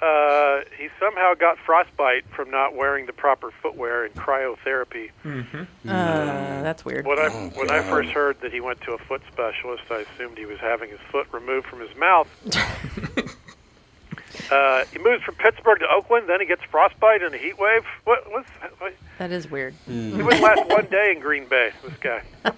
Uh, 0.00 0.60
he 0.78 0.88
somehow 1.00 1.32
got 1.32 1.56
frostbite 1.64 2.26
from 2.28 2.50
not 2.50 2.74
wearing 2.74 3.06
the 3.06 3.14
proper 3.14 3.50
footwear 3.62 4.04
and 4.04 4.14
cryotherapy. 4.14 5.10
Mm-hmm. 5.24 5.62
Uh, 5.88 6.62
that's 6.62 6.84
weird. 6.84 7.06
When 7.06 7.18
I 7.18 7.28
Oh, 7.32 7.50
when 7.54 7.70
I 7.70 7.80
first 7.82 8.10
heard 8.10 8.38
that 8.42 8.52
he 8.52 8.60
went 8.60 8.82
to 8.82 8.92
a 8.92 8.98
foot 8.98 9.22
specialist, 9.32 9.84
I 9.90 10.00
assumed 10.14 10.36
he 10.36 10.44
was 10.44 10.58
having 10.58 10.90
his 10.90 11.00
foot 11.10 11.26
removed 11.32 11.66
from 11.68 11.80
his 11.80 11.96
mouth. 11.96 12.28
uh, 14.50 14.84
he 14.92 14.98
moves 14.98 15.22
from 15.24 15.34
Pittsburgh 15.36 15.78
to 15.78 15.88
Oakland, 15.88 16.28
then 16.28 16.40
he 16.40 16.46
gets 16.46 16.62
frostbite 16.64 17.22
in 17.22 17.32
a 17.32 17.38
heat 17.38 17.58
wave. 17.58 17.84
What 18.04 18.30
what's 18.30 18.50
what, 18.78 18.92
That 19.16 19.32
is 19.32 19.50
weird. 19.50 19.74
he 19.86 20.10
wouldn't 20.10 20.42
last 20.42 20.68
one 20.68 20.86
day 20.86 21.12
in 21.16 21.20
Green 21.20 21.46
Bay. 21.46 21.72
This 21.82 21.96
guy. 22.00 22.22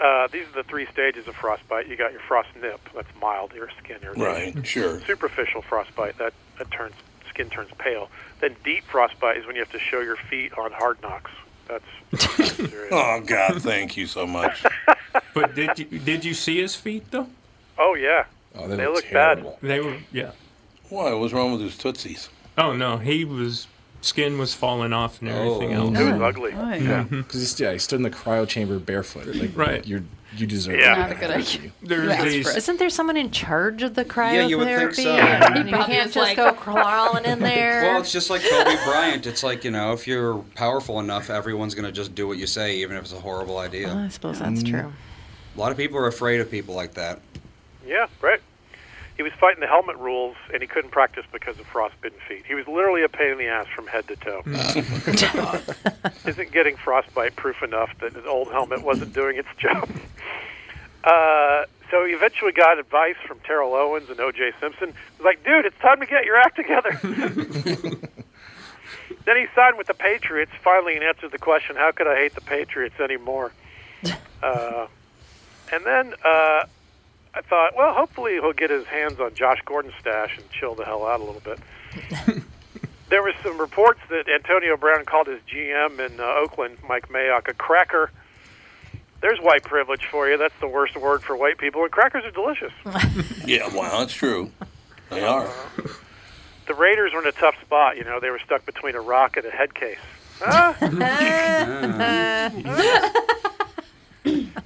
Uh, 0.00 0.28
these 0.28 0.46
are 0.48 0.62
the 0.62 0.68
three 0.68 0.86
stages 0.86 1.26
of 1.26 1.34
frostbite. 1.36 1.88
You 1.88 1.96
got 1.96 2.12
your 2.12 2.20
frost 2.20 2.48
nip, 2.60 2.80
that's 2.94 3.08
mild 3.20 3.52
your 3.52 3.68
skin 3.82 3.98
irritation. 4.02 4.54
Right. 4.56 4.66
Sure. 4.66 5.00
Superficial 5.00 5.62
frostbite, 5.62 6.18
that, 6.18 6.32
that 6.58 6.70
turns 6.70 6.94
skin 7.28 7.50
turns 7.50 7.70
pale. 7.78 8.08
Then 8.40 8.56
deep 8.64 8.84
frostbite 8.84 9.36
is 9.36 9.46
when 9.46 9.56
you 9.56 9.62
have 9.62 9.72
to 9.72 9.78
show 9.78 10.00
your 10.00 10.16
feet 10.16 10.56
on 10.56 10.72
hard 10.72 11.00
knocks. 11.02 11.30
That's 11.68 11.84
serious. 12.56 12.92
Oh 12.92 13.20
God, 13.26 13.60
thank 13.62 13.96
you 13.96 14.06
so 14.06 14.26
much. 14.26 14.64
But 15.32 15.54
did 15.54 15.78
you 15.78 15.84
did 15.98 16.24
you 16.26 16.34
see 16.34 16.60
his 16.60 16.74
feet 16.74 17.10
though? 17.10 17.28
Oh 17.78 17.94
yeah, 17.94 18.24
Oh, 18.54 18.68
they, 18.68 18.76
they, 18.76 18.86
look 18.86 18.96
look 18.96 19.12
bad. 19.12 19.46
They 19.62 19.80
were 19.80 19.98
yeah. 20.12 20.32
Why? 20.88 21.12
What's 21.14 21.32
wrong 21.32 21.52
with 21.52 21.60
his 21.60 21.76
tootsies? 21.76 22.28
Oh 22.56 22.74
no, 22.74 22.98
he 22.98 23.24
was 23.24 23.66
skin 24.00 24.38
was 24.38 24.54
falling 24.54 24.92
off 24.92 25.20
and 25.20 25.30
oh, 25.30 25.54
everything 25.54 25.76
Oh. 25.76 25.86
else. 25.86 25.98
It 25.98 26.12
was 26.12 26.22
ugly. 26.22 26.52
Right. 26.52 26.82
Yeah. 26.82 27.02
Because 27.04 27.58
yeah, 27.60 27.72
he 27.72 27.78
stood 27.78 27.96
in 27.96 28.02
the 28.02 28.10
cryo 28.10 28.46
chamber 28.46 28.78
barefoot. 28.78 29.26
Like, 29.34 29.56
Right. 29.56 29.86
You're 29.86 30.02
you 30.36 30.46
deserve. 30.46 30.78
Yeah. 30.78 30.94
it. 30.94 30.98
Not 30.98 31.12
a 31.12 31.14
good 31.14 31.30
idea. 31.30 31.70
There's 31.82 32.08
That's 32.08 32.24
these 32.24 32.56
Isn't 32.56 32.78
there 32.78 32.90
someone 32.90 33.16
in 33.16 33.30
charge 33.30 33.82
of 33.82 33.94
the 33.94 34.04
cryotherapy? 34.04 34.34
Yeah, 34.34 34.46
you 34.46 34.58
would 34.58 34.68
think 34.68 34.94
so. 34.94 35.16
Yeah, 35.16 35.64
you 35.64 35.70
can't 35.72 36.12
just 36.12 36.16
like- 36.16 36.36
go 36.36 36.52
crawling 36.52 37.24
in 37.24 37.38
there. 37.40 37.82
Well, 37.82 38.00
it's 38.00 38.12
just 38.12 38.28
like 38.28 38.42
Kobe 38.42 38.76
Bryant. 38.84 39.26
It's 39.26 39.42
like 39.42 39.64
you 39.64 39.70
know, 39.70 39.92
if 39.92 40.06
you're 40.06 40.38
powerful 40.54 41.00
enough, 41.00 41.30
everyone's 41.30 41.74
going 41.74 41.86
to 41.86 41.92
just 41.92 42.14
do 42.14 42.26
what 42.26 42.38
you 42.38 42.46
say, 42.46 42.76
even 42.76 42.96
if 42.96 43.04
it's 43.04 43.12
a 43.12 43.20
horrible 43.20 43.58
idea. 43.58 43.88
Well, 43.88 43.98
I 43.98 44.08
suppose 44.08 44.38
that's 44.38 44.62
mm. 44.62 44.70
true. 44.70 44.92
A 45.56 45.58
lot 45.60 45.70
of 45.72 45.78
people 45.78 45.98
are 45.98 46.06
afraid 46.06 46.40
of 46.40 46.50
people 46.50 46.74
like 46.74 46.94
that. 46.94 47.20
Yeah, 47.86 48.08
right. 48.20 48.40
He 49.16 49.22
was 49.22 49.32
fighting 49.40 49.60
the 49.60 49.66
helmet 49.66 49.96
rules, 49.96 50.36
and 50.52 50.60
he 50.60 50.68
couldn't 50.68 50.90
practice 50.90 51.24
because 51.32 51.58
of 51.58 51.66
frostbitten 51.66 52.18
feet. 52.28 52.44
He 52.46 52.54
was 52.54 52.66
literally 52.68 53.02
a 53.02 53.08
pain 53.08 53.32
in 53.32 53.38
the 53.38 53.46
ass 53.46 53.66
from 53.74 53.86
head 53.86 54.06
to 54.08 54.16
toe. 54.16 54.42
Isn't 56.26 56.52
getting 56.52 56.76
frostbite 56.76 57.34
proof 57.34 57.62
enough 57.62 57.90
that 58.00 58.12
his 58.12 58.26
old 58.26 58.48
helmet 58.48 58.82
wasn't 58.82 59.14
doing 59.14 59.38
its 59.38 59.48
job? 59.58 59.88
Uh, 61.06 61.66
so 61.88 62.04
he 62.04 62.12
eventually 62.12 62.50
got 62.50 62.80
advice 62.80 63.14
from 63.28 63.38
Terrell 63.40 63.74
Owens 63.74 64.10
and 64.10 64.18
O.J. 64.18 64.54
Simpson. 64.58 64.88
He 64.88 65.22
was 65.22 65.24
like, 65.24 65.44
dude, 65.44 65.64
it's 65.64 65.78
time 65.78 66.00
to 66.00 66.06
get 66.06 66.24
your 66.24 66.36
act 66.36 66.56
together. 66.56 66.98
then 69.24 69.36
he 69.36 69.46
signed 69.54 69.78
with 69.78 69.86
the 69.86 69.94
Patriots, 69.94 70.50
finally, 70.64 70.96
and 70.96 71.04
answered 71.04 71.30
the 71.30 71.38
question, 71.38 71.76
how 71.76 71.92
could 71.92 72.08
I 72.08 72.16
hate 72.16 72.34
the 72.34 72.40
Patriots 72.40 72.98
anymore? 72.98 73.52
Uh, 74.42 74.88
and 75.72 75.84
then 75.84 76.14
uh, 76.24 76.64
I 77.36 77.42
thought, 77.42 77.76
well, 77.76 77.92
hopefully 77.92 78.32
he'll 78.32 78.54
get 78.54 78.70
his 78.70 78.86
hands 78.86 79.20
on 79.20 79.34
Josh 79.34 79.60
Gordon's 79.66 79.94
stash 80.00 80.38
and 80.38 80.48
chill 80.50 80.74
the 80.74 80.86
hell 80.86 81.06
out 81.06 81.20
a 81.20 81.24
little 81.24 81.42
bit. 81.42 81.58
there 83.10 83.22
were 83.22 83.34
some 83.42 83.58
reports 83.58 84.00
that 84.08 84.26
Antonio 84.26 84.78
Brown 84.78 85.04
called 85.04 85.26
his 85.26 85.40
GM 85.42 86.00
in 86.00 86.18
uh, 86.18 86.24
Oakland, 86.24 86.78
Mike 86.88 87.10
Mayock, 87.10 87.48
a 87.48 87.52
cracker. 87.52 88.10
There's 89.20 89.38
white 89.38 89.64
privilege 89.64 90.06
for 90.10 90.30
you. 90.30 90.38
That's 90.38 90.58
the 90.60 90.66
worst 90.66 90.96
word 90.96 91.22
for 91.22 91.36
white 91.36 91.58
people, 91.58 91.82
and 91.82 91.92
crackers 91.92 92.24
are 92.24 92.30
delicious. 92.30 92.72
Yeah, 93.46 93.68
well, 93.72 94.00
that's 94.00 94.12
true. 94.12 94.50
They 95.08 95.22
are. 95.22 95.48
the 96.66 96.74
Raiders 96.74 97.12
were 97.12 97.20
in 97.20 97.28
a 97.28 97.32
tough 97.32 97.54
spot. 97.60 97.96
You 97.96 98.02
know, 98.02 98.18
they 98.18 98.30
were 98.30 98.40
stuck 98.44 98.66
between 98.66 98.96
a 98.96 99.00
rock 99.00 99.36
and 99.36 99.46
a 99.46 99.50
head 99.50 99.72
case. 99.72 99.98
Huh? 100.40 100.72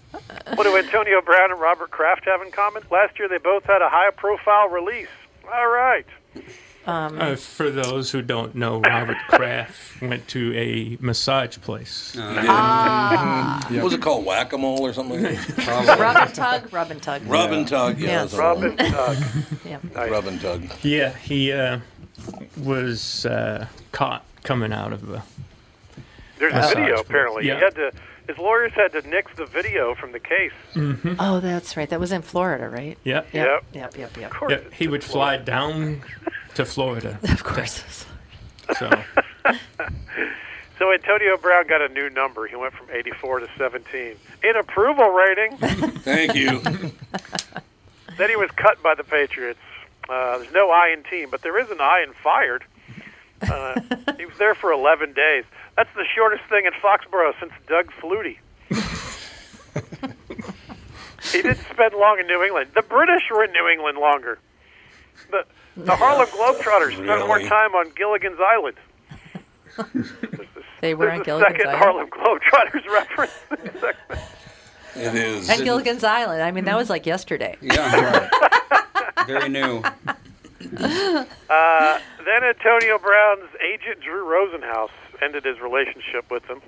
what 0.57 0.65
do 0.65 0.77
Antonio 0.77 1.21
Brown 1.23 1.51
and 1.53 1.61
Robert 1.61 1.91
Kraft 1.91 2.25
have 2.27 2.43
in 2.43 2.51
common? 2.51 2.83
Last 2.91 3.19
year, 3.19 3.29
they 3.29 3.39
both 3.39 3.65
had 3.65 3.83
a 3.83 3.89
high-profile 3.89 4.69
release. 4.69 5.09
All 5.53 5.69
right. 5.69 6.07
Um, 6.87 7.21
Uh, 7.21 7.37
for 7.37 7.71
those 7.71 8.11
who 8.11 8.23
don't 8.23 8.55
know, 8.55 8.81
Robert 8.81 9.17
Kraft 9.29 10.01
went 10.01 10.27
to 10.29 10.55
a 10.57 10.97
massage 11.05 11.59
place. 11.59 12.17
ah, 12.19 13.61
What 13.71 13.85
was 13.85 13.93
it 13.93 14.01
called? 14.01 14.25
Whack 14.25 14.53
a 14.53 14.59
mole 14.59 14.81
or 14.87 14.93
something? 14.93 15.23
Like 15.23 15.39
that? 15.47 15.65
Probably. 15.67 15.95
rub 16.03 16.17
and 16.17 16.35
tug, 16.35 16.73
rub 16.73 16.91
and 16.91 17.03
tug. 17.03 17.23
Rub 17.27 17.53
and 17.53 17.69
tug. 17.69 17.99
Yeah, 17.99 18.07
Yeah. 18.09 18.19
that's 18.23 18.35
Rub 18.35 18.63
and 18.63 18.79
tug. 18.79 19.17
Yeah. 19.65 19.79
Nice. 19.95 20.11
Rub 20.11 20.27
and 20.27 20.41
tug. 20.41 20.65
Yeah, 20.83 21.11
he 21.17 21.53
uh, 21.53 21.81
was 22.57 23.27
uh, 23.27 23.67
caught 23.93 24.25
coming 24.43 24.73
out 24.73 24.93
of 24.93 25.09
a. 25.11 25.23
There's 26.39 26.53
a 26.53 26.57
Massage 26.57 26.75
video 26.77 26.95
place. 26.95 27.07
apparently. 27.07 27.47
Yeah. 27.47 27.57
He 27.57 27.61
had 27.61 27.75
to. 27.75 27.93
His 28.31 28.39
lawyers 28.39 28.71
had 28.75 28.93
to 28.93 29.03
nix 29.09 29.33
the 29.35 29.45
video 29.45 29.97
from 29.97 30.13
the 30.13 30.21
case. 30.21 30.53
Oh, 31.19 31.41
that's 31.41 31.77
right. 31.77 31.91
That 31.91 31.99
was 31.99 32.13
in 32.13 32.23
Florida, 32.23 32.69
right? 32.69 32.97
Yep. 33.03 33.27
Yep. 33.33 33.65
Yep. 33.73 33.97
Yep. 33.99 34.17
Yep. 34.17 34.31
Of 34.31 34.37
course. 34.37 34.53
Yep. 34.53 34.73
He 34.73 34.87
would 34.87 35.03
fly 35.03 35.37
down 35.37 36.03
to 36.55 36.65
Florida. 36.65 37.19
Of 37.25 37.43
course. 37.43 38.07
So 38.79 38.89
So 40.79 40.93
Antonio 40.93 41.37
Brown 41.39 41.67
got 41.67 41.83
a 41.83 41.89
new 41.89 42.09
number. 42.09 42.47
He 42.47 42.55
went 42.55 42.73
from 42.73 42.87
84 42.93 43.41
to 43.41 43.49
17 43.59 44.15
in 44.45 44.57
approval 44.57 45.09
rating. 45.09 45.57
Thank 45.59 46.37
you. 46.37 46.61
then 48.17 48.31
he 48.31 48.37
was 48.37 48.53
cut 48.53 48.81
by 48.81 48.95
the 48.95 49.03
Patriots. 49.03 49.59
Uh, 50.09 50.39
there's 50.39 50.53
no 50.53 50.71
I 50.71 50.91
in 50.97 51.03
team, 51.03 51.31
but 51.33 51.43
there 51.43 51.59
is 51.59 51.69
an 51.71 51.81
I 51.81 52.05
in 52.07 52.13
fired. 52.13 52.63
Uh, 53.43 53.81
he 54.17 54.25
was 54.25 54.39
there 54.39 54.55
for 54.55 54.71
11 54.71 55.15
days. 55.15 55.45
That's 55.81 55.97
the 55.97 56.05
shortest 56.15 56.45
thing 56.51 56.67
in 56.67 56.73
Foxborough 56.73 57.33
since 57.41 57.53
Doug 57.67 57.91
Flutie. 57.93 58.37
he 61.33 61.41
didn't 61.41 61.65
spend 61.73 61.95
long 61.95 62.19
in 62.19 62.27
New 62.27 62.43
England. 62.43 62.73
The 62.75 62.83
British 62.83 63.23
were 63.31 63.45
in 63.45 63.53
New 63.53 63.67
England 63.67 63.97
longer. 63.97 64.39
The, 65.31 65.47
the 65.79 65.97
Harlem 65.97 66.27
Globetrotters 66.27 66.93
spent 66.93 67.27
more 67.27 67.39
time 67.39 67.75
on 67.75 67.89
Gilligan's 67.97 68.39
Island. 68.47 68.77
They 70.83 70.93
were 70.93 71.11
on 71.11 71.23
a 71.23 71.25
Gilligan's 71.25 71.57
second 71.57 71.71
Island. 71.71 71.83
Harlem 71.83 72.11
Globetrotters 72.11 72.87
reference. 72.93 73.33
It 74.97 75.15
is. 75.15 75.49
And 75.49 75.65
Gilligan's 75.65 76.05
Island. 76.05 76.43
I 76.43 76.51
mean, 76.51 76.67
that 76.67 76.77
was 76.77 76.91
like 76.91 77.07
yesterday. 77.07 77.57
Yeah, 77.63 78.29
Very 79.27 79.49
new. 79.49 79.83
Uh, 80.77 81.25
then 82.27 82.45
Antonio 82.45 82.99
Brown's 82.99 83.49
agent 83.63 84.03
Drew 84.03 84.27
Rosenhaus 84.27 84.91
ended 85.23 85.45
his 85.45 85.61
relationship 85.61 86.31
with 86.31 86.45
him, 86.45 86.61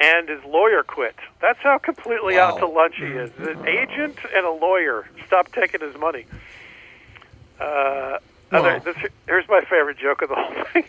and 0.00 0.28
his 0.28 0.42
lawyer 0.44 0.82
quit. 0.82 1.16
That's 1.40 1.58
how 1.60 1.78
completely 1.78 2.38
out 2.38 2.58
to 2.58 2.66
lunch 2.66 2.96
he 2.96 3.04
is. 3.04 3.30
An 3.38 3.66
agent 3.66 4.18
and 4.34 4.46
a 4.46 4.50
lawyer 4.50 5.06
stopped 5.26 5.52
taking 5.52 5.80
his 5.80 5.96
money. 5.96 6.26
Uh, 7.60 8.18
other, 8.52 8.80
this, 8.80 8.96
here's 9.26 9.48
my 9.48 9.60
favorite 9.62 9.98
joke 9.98 10.22
of 10.22 10.28
the 10.28 10.34
whole 10.36 10.64
thing. 10.72 10.84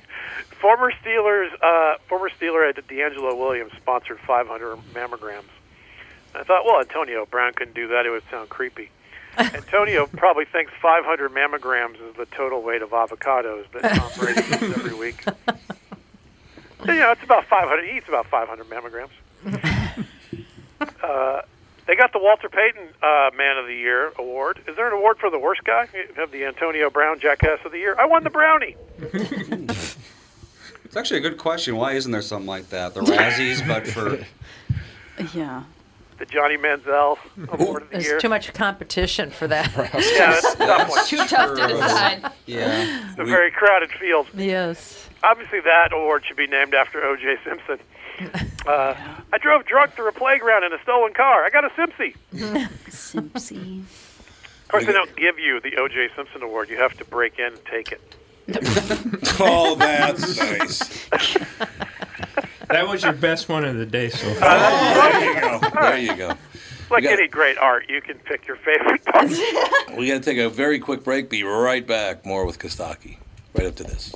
former 0.62 0.92
Steelers, 1.04 1.50
uh, 1.62 1.98
former 2.08 2.30
Steeler 2.30 2.72
DeAngelo 2.74 3.38
Williams 3.38 3.72
sponsored 3.78 4.20
500 4.20 4.78
mammograms. 4.94 5.44
I 6.34 6.44
thought, 6.44 6.66
well, 6.66 6.82
Antonio 6.82 7.26
Brown 7.26 7.54
couldn't 7.54 7.76
do 7.76 7.88
that; 7.90 8.06
it 8.06 8.10
would 8.10 8.24
sound 8.30 8.50
creepy. 8.50 8.92
Antonio 9.38 10.06
probably 10.06 10.46
thinks 10.46 10.72
500 10.82 11.32
mammograms 11.32 11.96
is 11.96 12.16
the 12.18 12.26
total 12.26 12.62
weight 12.62 12.82
of 12.82 12.92
avocados 12.92 13.66
that 13.72 13.96
Tom 13.96 14.12
Brady 14.18 14.42
eats 14.42 14.62
every 14.62 14.94
week. 14.94 15.24
you 16.88 17.00
know, 17.00 17.12
it's 17.12 17.24
about 17.24 17.46
500. 17.46 17.86
He 17.90 17.98
eats 17.98 18.08
about 18.08 18.28
500 18.28 18.70
mammograms. 18.70 19.10
Uh, 21.02 21.42
they 21.88 21.96
got 21.96 22.12
the 22.12 22.20
Walter 22.20 22.50
Payton 22.50 22.90
uh, 23.02 23.30
Man 23.38 23.58
of 23.58 23.66
the 23.66 23.74
Year 23.76 24.12
award. 24.20 24.60
Is 24.68 24.76
there 24.76 24.88
an 24.88 24.94
award 24.94 25.18
for 25.20 25.30
the 25.30 25.40
worst 25.40 25.64
guy? 25.64 25.88
You 25.94 26.06
have 26.16 26.32
the 26.32 26.44
Antonio 26.46 26.90
Brown 26.90 27.20
Jackass 27.20 27.60
of 27.64 27.72
the 27.72 27.78
Year. 27.78 27.96
I 27.98 28.06
won 28.06 28.24
the 28.24 28.30
brownie. 28.30 28.76
It's 30.86 31.02
actually 31.02 31.18
a 31.18 31.30
good 31.30 31.38
question. 31.38 31.76
Why 31.76 31.92
isn't 31.94 32.12
there 32.12 32.22
something 32.22 32.48
like 32.48 32.70
that? 32.70 32.94
The 32.94 33.02
Razzies, 33.02 33.68
but 33.68 33.86
for 33.86 34.18
Yeah. 35.38 35.64
The 36.18 36.26
Johnny 36.26 36.56
Manziel 36.58 37.18
Award 37.50 37.84
of 37.84 37.90
the 37.90 37.94
There's 37.96 38.06
Year. 38.06 38.20
too 38.20 38.30
much 38.30 38.54
competition 38.54 39.32
for 39.32 39.48
that. 39.48 39.66
Yeah, 40.16 40.32
that's 40.32 40.54
a 40.54 40.58
tough 40.58 40.90
one. 40.90 41.06
Too 41.06 41.18
tough 41.28 41.58
to 41.58 41.68
decide. 41.68 42.32
Yeah. 42.46 43.10
It's 43.10 43.20
a 43.20 43.26
very 43.26 43.52
crowded 43.52 43.92
field. 43.92 44.28
Yes. 44.34 45.10
Obviously, 45.24 45.60
that 45.62 45.90
award 45.92 46.24
should 46.26 46.38
be 46.38 46.48
named 46.48 46.74
after 46.74 47.04
O.J. 47.04 47.36
Simpson. 47.44 47.80
Uh, 48.66 48.94
I 49.34 49.38
drove 49.40 49.66
drunk 49.66 49.92
through 49.94 50.08
a 50.08 50.12
playground 50.14 50.64
in 50.64 50.72
a 50.72 50.82
stolen 50.84 51.14
car. 51.14 51.44
I 51.44 51.50
got 51.50 51.66
a 51.66 51.70
Simpsy. 51.70 52.16
Simpsy. 52.34 53.82
Of 53.82 54.68
course, 54.70 54.86
they 54.86 54.94
don't 54.94 55.16
give 55.16 55.38
you 55.38 55.60
the 55.60 55.76
O.J. 55.78 56.10
Simpson 56.16 56.42
award. 56.44 56.70
You 56.70 56.78
have 56.78 56.96
to 56.98 57.06
break 57.06 57.40
in 57.40 57.48
and 57.54 57.66
take 57.66 57.92
it. 57.92 58.02
oh, 59.40 59.76
that's 59.76 60.38
nice. 60.38 61.10
That 62.70 62.88
was 62.88 63.04
your 63.04 63.14
best 63.14 63.48
one 63.50 63.64
of 63.66 63.76
the 63.76 63.86
day 63.86 64.10
so 64.10 64.34
far. 64.36 64.50
Uh, 64.50 65.12
there 65.12 65.34
you 65.34 65.42
go. 65.42 65.60
There 65.82 65.98
you 65.98 66.16
go. 66.16 66.30
It's 66.32 66.92
like 66.92 67.04
got- 67.04 67.14
any 67.14 67.28
great 67.28 67.58
art. 67.58 67.90
You 67.90 68.02
can 68.02 68.18
pick 68.20 68.48
your 68.48 68.58
favorite 68.58 69.04
part. 69.06 69.30
We 69.98 70.08
got 70.08 70.16
to 70.16 70.20
take 70.20 70.38
a 70.38 70.50
very 70.50 70.80
quick 70.80 71.04
break. 71.04 71.30
Be 71.30 71.44
right 71.44 71.86
back. 71.86 72.26
More 72.26 72.46
with 72.46 72.60
Kostaki 72.60 73.18
right 73.54 73.68
after 73.68 73.84
this. 73.84 74.12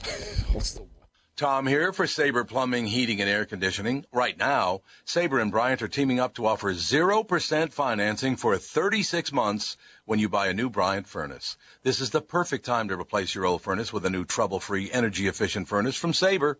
Tom 1.36 1.66
here 1.66 1.94
for 1.94 2.06
Sabre 2.06 2.44
Plumbing, 2.44 2.86
Heating, 2.86 3.22
and 3.22 3.30
Air 3.30 3.46
Conditioning. 3.46 4.06
Right 4.12 4.38
now, 4.38 4.82
Sabre 5.06 5.40
and 5.40 5.52
Bryant 5.52 5.82
are 5.82 5.88
teaming 5.88 6.20
up 6.20 6.34
to 6.34 6.46
offer 6.46 6.74
0% 6.74 7.72
financing 7.72 8.36
for 8.36 8.58
36 8.58 9.32
months 9.32 9.78
when 10.04 10.20
you 10.20 10.28
buy 10.28 10.48
a 10.48 10.54
new 10.54 10.70
Bryant 10.70 11.08
furnace. 11.08 11.56
This 11.82 12.02
is 12.02 12.10
the 12.10 12.20
perfect 12.20 12.66
time 12.66 12.90
to 12.90 13.00
replace 13.00 13.34
your 13.34 13.46
old 13.46 13.62
furnace 13.62 13.94
with 13.94 14.06
a 14.06 14.10
new 14.10 14.26
trouble-free, 14.26 14.92
energy-efficient 14.92 15.70
furnace 15.70 15.96
from 15.96 16.12
Sabre. 16.14 16.60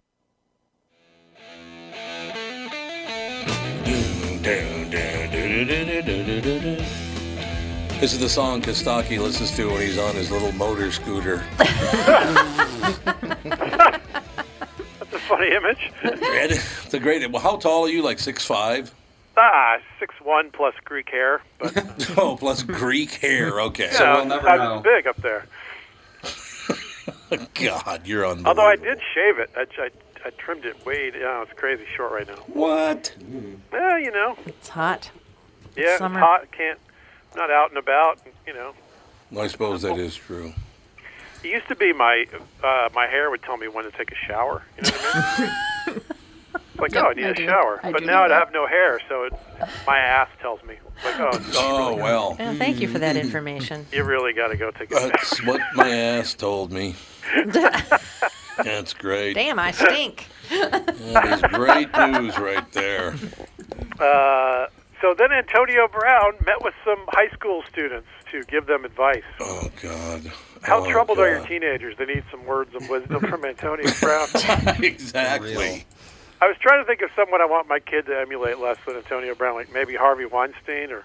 This 7.99 8.13
is 8.13 8.19
the 8.19 8.29
song 8.29 8.61
Kostaki 8.61 9.19
listens 9.19 9.55
to 9.55 9.69
when 9.69 9.81
he's 9.81 9.99
on 9.99 10.15
his 10.15 10.31
little 10.31 10.51
motor 10.53 10.91
scooter. 10.91 11.43
That's 11.57 11.69
a 15.13 15.19
funny 15.27 15.51
image. 15.51 15.91
it's 16.03 16.93
a 16.93 16.99
great. 16.99 17.29
Well, 17.31 17.41
how 17.41 17.57
tall 17.57 17.85
are 17.85 17.89
you? 17.89 18.01
Like 18.01 18.17
six 18.17 18.43
five? 18.43 18.91
ah, 19.37 19.77
six 19.99 20.15
one 20.21 20.49
plus 20.51 20.73
Greek 20.85 21.09
hair. 21.09 21.41
But 21.59 22.13
oh, 22.17 22.35
plus 22.37 22.63
Greek 22.63 23.11
hair. 23.11 23.61
Okay. 23.61 23.89
yeah, 23.93 24.23
I 24.23 24.73
was 24.73 24.83
big 24.83 25.05
up 25.07 25.17
there. 25.17 25.45
God, 27.53 28.07
you're 28.07 28.25
on. 28.25 28.41
The 28.41 28.49
Although 28.49 28.67
I 28.67 28.75
did 28.75 28.99
shave 29.13 29.37
it. 29.37 29.51
I, 29.55 29.65
I, 29.77 29.89
I 30.25 30.29
trimmed 30.31 30.65
it 30.65 30.85
way 30.85 31.11
down. 31.11 31.43
It's 31.43 31.53
crazy 31.59 31.85
short 31.95 32.11
right 32.11 32.27
now. 32.27 32.35
What? 32.47 33.15
Well, 33.71 33.99
you 33.99 34.11
know. 34.11 34.37
It's 34.45 34.69
hot. 34.69 35.11
Yeah, 35.75 35.97
Summer. 35.97 36.19
it's 36.19 36.23
hot. 36.23 36.51
Can't. 36.51 36.79
Not 37.35 37.49
out 37.49 37.69
and 37.69 37.77
about. 37.77 38.19
You 38.45 38.53
know. 38.53 38.73
I 39.39 39.47
suppose 39.47 39.81
that 39.83 39.97
is 39.97 40.15
true. 40.15 40.53
It 41.43 41.47
used 41.49 41.67
to 41.69 41.75
be 41.75 41.91
my 41.93 42.25
uh, 42.63 42.89
my 42.93 43.07
hair 43.07 43.29
would 43.31 43.41
tell 43.41 43.57
me 43.57 43.67
when 43.67 43.85
to 43.85 43.91
take 43.91 44.11
a 44.11 44.15
shower. 44.27 44.63
You 44.77 44.83
know 44.83 44.89
what 44.97 45.15
I 45.15 45.41
mean? 45.87 46.01
It's 46.73 46.79
like, 46.79 46.93
Yep, 46.93 47.03
oh, 47.03 47.09
I 47.09 47.13
need 47.13 47.25
I 47.25 47.29
a 47.29 47.33
do. 47.33 47.45
shower. 47.45 47.79
I 47.83 47.91
but 47.91 47.99
do 47.99 48.05
now 48.05 48.19
know 48.19 48.23
I 48.23 48.27
that. 48.29 48.39
have 48.45 48.53
no 48.53 48.65
hair, 48.65 48.99
so 49.07 49.23
it, 49.25 49.33
my 49.85 49.97
ass 49.99 50.29
tells 50.41 50.63
me. 50.63 50.75
Like, 51.03 51.19
oh, 51.19 51.29
it's 51.33 51.55
Oh 51.57 51.95
well. 51.95 52.35
Well, 52.39 52.55
thank 52.55 52.79
you 52.79 52.87
for 52.87 52.97
that 52.99 53.15
information. 53.17 53.85
you 53.91 54.03
really 54.03 54.33
got 54.33 54.47
to 54.49 54.57
go 54.57 54.71
take 54.71 54.91
a 54.91 54.99
shower. 54.99 55.09
That's 55.09 55.45
what 55.45 55.61
my 55.75 55.89
ass 55.89 56.33
told 56.33 56.71
me. 56.71 56.95
That's 58.63 58.93
great. 58.93 59.33
Damn, 59.33 59.59
I 59.59 59.71
stink. 59.71 60.27
That 60.49 61.25
is 61.33 61.41
great 61.53 61.89
news 61.97 62.37
right 62.37 62.69
there. 62.73 63.15
Uh, 63.99 64.67
so 65.01 65.13
then 65.17 65.31
Antonio 65.31 65.87
Brown 65.87 66.33
met 66.45 66.63
with 66.63 66.73
some 66.85 66.99
high 67.09 67.29
school 67.29 67.63
students 67.69 68.07
to 68.31 68.43
give 68.43 68.67
them 68.67 68.85
advice. 68.85 69.23
Oh 69.39 69.69
God. 69.81 70.31
How 70.63 70.83
Oh, 70.85 70.91
troubled 70.91 71.17
are 71.19 71.27
your 71.27 71.45
teenagers? 71.47 71.97
They 71.97 72.05
need 72.05 72.23
some 72.29 72.45
words 72.45 72.75
of 72.75 72.87
wisdom 72.89 73.19
from 73.21 73.43
Antonio 73.45 73.89
Brown. 74.01 74.27
exactly. 74.83 75.85
I 76.41 76.47
was 76.47 76.57
trying 76.59 76.81
to 76.81 76.85
think 76.87 77.01
of 77.01 77.09
someone 77.15 77.41
I 77.41 77.45
want 77.45 77.67
my 77.67 77.79
kid 77.79 78.05
to 78.07 78.19
emulate 78.19 78.59
less 78.59 78.77
than 78.85 78.95
Antonio 78.95 79.33
Brown, 79.35 79.55
like 79.55 79.71
maybe 79.73 79.95
Harvey 79.95 80.25
Weinstein 80.25 80.91
or 80.91 81.03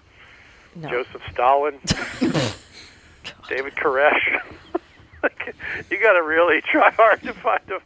No. 0.75 0.89
Joseph 0.89 1.21
Stalin, 1.31 1.79
David 3.49 3.75
Koresh. 3.75 4.41
Like, 5.23 5.55
you 5.89 5.99
got 5.99 6.13
to 6.13 6.21
really 6.21 6.61
try 6.71 6.91
hard 6.91 7.21
to 7.23 7.33
find 7.33 7.61
a, 7.69 7.79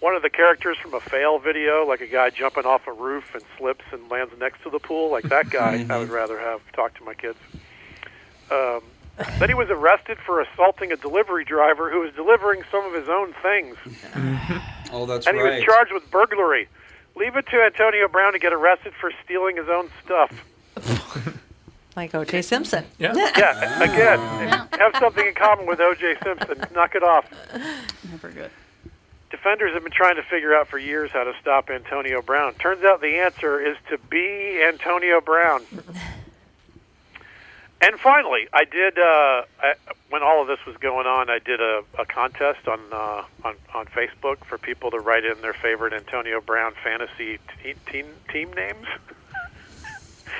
one 0.00 0.14
of 0.14 0.22
the 0.22 0.30
characters 0.30 0.76
from 0.78 0.94
a 0.94 1.00
fail 1.00 1.38
video, 1.38 1.84
like 1.84 2.00
a 2.00 2.06
guy 2.06 2.30
jumping 2.30 2.64
off 2.64 2.86
a 2.86 2.92
roof 2.92 3.34
and 3.34 3.42
slips 3.58 3.84
and 3.92 4.08
lands 4.08 4.32
next 4.38 4.62
to 4.62 4.70
the 4.70 4.78
pool. 4.78 5.10
Like 5.10 5.24
that 5.24 5.50
guy, 5.50 5.84
I 5.90 5.98
would 5.98 6.10
rather 6.10 6.38
have 6.38 6.60
talk 6.72 6.96
to 6.98 7.04
my 7.04 7.14
kids. 7.14 7.38
Um, 8.50 8.82
then 9.38 9.48
he 9.48 9.54
was 9.54 9.68
arrested 9.70 10.18
for 10.24 10.40
assaulting 10.40 10.92
a 10.92 10.96
delivery 10.96 11.44
driver 11.44 11.90
who 11.90 12.00
was 12.00 12.12
delivering 12.14 12.62
some 12.70 12.84
of 12.84 12.92
his 12.94 13.08
own 13.08 13.32
things. 13.42 13.76
Oh, 14.92 15.06
that's 15.06 15.26
and 15.26 15.36
he 15.36 15.42
was 15.42 15.62
charged 15.62 15.92
with 15.92 16.08
burglary. 16.10 16.68
Leave 17.16 17.36
it 17.36 17.46
to 17.46 17.62
Antonio 17.62 18.08
Brown 18.08 18.32
to 18.32 18.38
get 18.38 18.52
arrested 18.52 18.92
for 19.00 19.12
stealing 19.24 19.56
his 19.56 19.68
own 19.68 19.88
stuff. 20.04 20.32
Like 21.96 22.14
O.J. 22.14 22.42
Simpson. 22.42 22.84
Yeah. 22.98 23.12
Yeah, 23.36 23.82
again, 23.82 24.18
have 24.78 24.94
something 24.98 25.26
in 25.26 25.34
common 25.34 25.66
with 25.66 25.80
O.J. 25.80 26.16
Simpson. 26.22 26.64
Knock 26.74 26.94
it 26.94 27.02
off. 27.02 27.26
Never 28.10 28.30
good. 28.30 28.50
Defenders 29.30 29.74
have 29.74 29.82
been 29.82 29.92
trying 29.92 30.16
to 30.16 30.22
figure 30.22 30.54
out 30.54 30.68
for 30.68 30.78
years 30.78 31.10
how 31.10 31.24
to 31.24 31.32
stop 31.40 31.68
Antonio 31.70 32.22
Brown. 32.22 32.54
Turns 32.54 32.84
out 32.84 33.00
the 33.00 33.16
answer 33.18 33.60
is 33.60 33.76
to 33.90 33.98
be 33.98 34.62
Antonio 34.66 35.20
Brown. 35.20 35.62
And 37.80 37.98
finally, 38.00 38.46
I 38.52 38.64
did 38.64 38.98
uh, 38.98 39.42
I, 39.60 39.74
when 40.08 40.22
all 40.22 40.40
of 40.40 40.46
this 40.46 40.64
was 40.66 40.76
going 40.78 41.06
on. 41.06 41.28
I 41.28 41.38
did 41.38 41.60
a, 41.60 41.82
a 41.98 42.06
contest 42.06 42.66
on 42.66 42.80
uh, 42.92 43.24
on 43.44 43.56
on 43.74 43.86
Facebook 43.86 44.38
for 44.44 44.56
people 44.56 44.90
to 44.92 44.98
write 45.00 45.24
in 45.24 45.40
their 45.42 45.52
favorite 45.52 45.92
Antonio 45.92 46.40
Brown 46.40 46.72
fantasy 46.82 47.38
te- 47.62 47.74
team 47.90 48.06
team 48.32 48.52
names. 48.54 48.86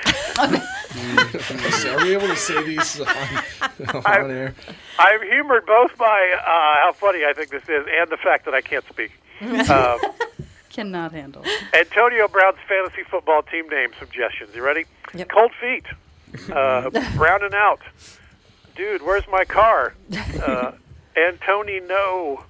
Are 1.89 2.03
we 2.03 2.13
able 2.13 2.27
to 2.27 2.35
say 2.35 2.63
these 2.63 2.99
on, 3.01 4.05
on 4.05 4.31
air? 4.31 4.55
I'm 4.97 5.21
humored 5.23 5.65
both 5.65 5.97
by 5.97 6.31
uh, 6.37 6.41
how 6.45 6.93
funny 6.93 7.25
I 7.25 7.33
think 7.33 7.49
this 7.49 7.63
is 7.63 7.85
and 7.91 8.09
the 8.09 8.17
fact 8.17 8.45
that 8.45 8.53
I 8.53 8.61
can't 8.61 8.85
speak. 8.89 9.11
Um, 9.69 9.99
Cannot 10.69 11.11
handle. 11.13 11.43
Antonio 11.73 12.27
Brown's 12.27 12.57
fantasy 12.67 13.03
football 13.09 13.41
team 13.43 13.67
name 13.69 13.91
suggestions. 13.99 14.53
You 14.55 14.61
ready? 14.63 14.85
Cold 15.29 15.51
feet. 15.59 15.85
Uh, 16.51 16.89
brown 17.15 17.43
and 17.43 17.53
out. 17.53 17.79
Dude, 18.75 19.01
where's 19.01 19.23
my 19.31 19.45
car? 19.45 19.93
Uh, 20.41 20.71
Antony, 21.15 21.79
no. 21.81 22.43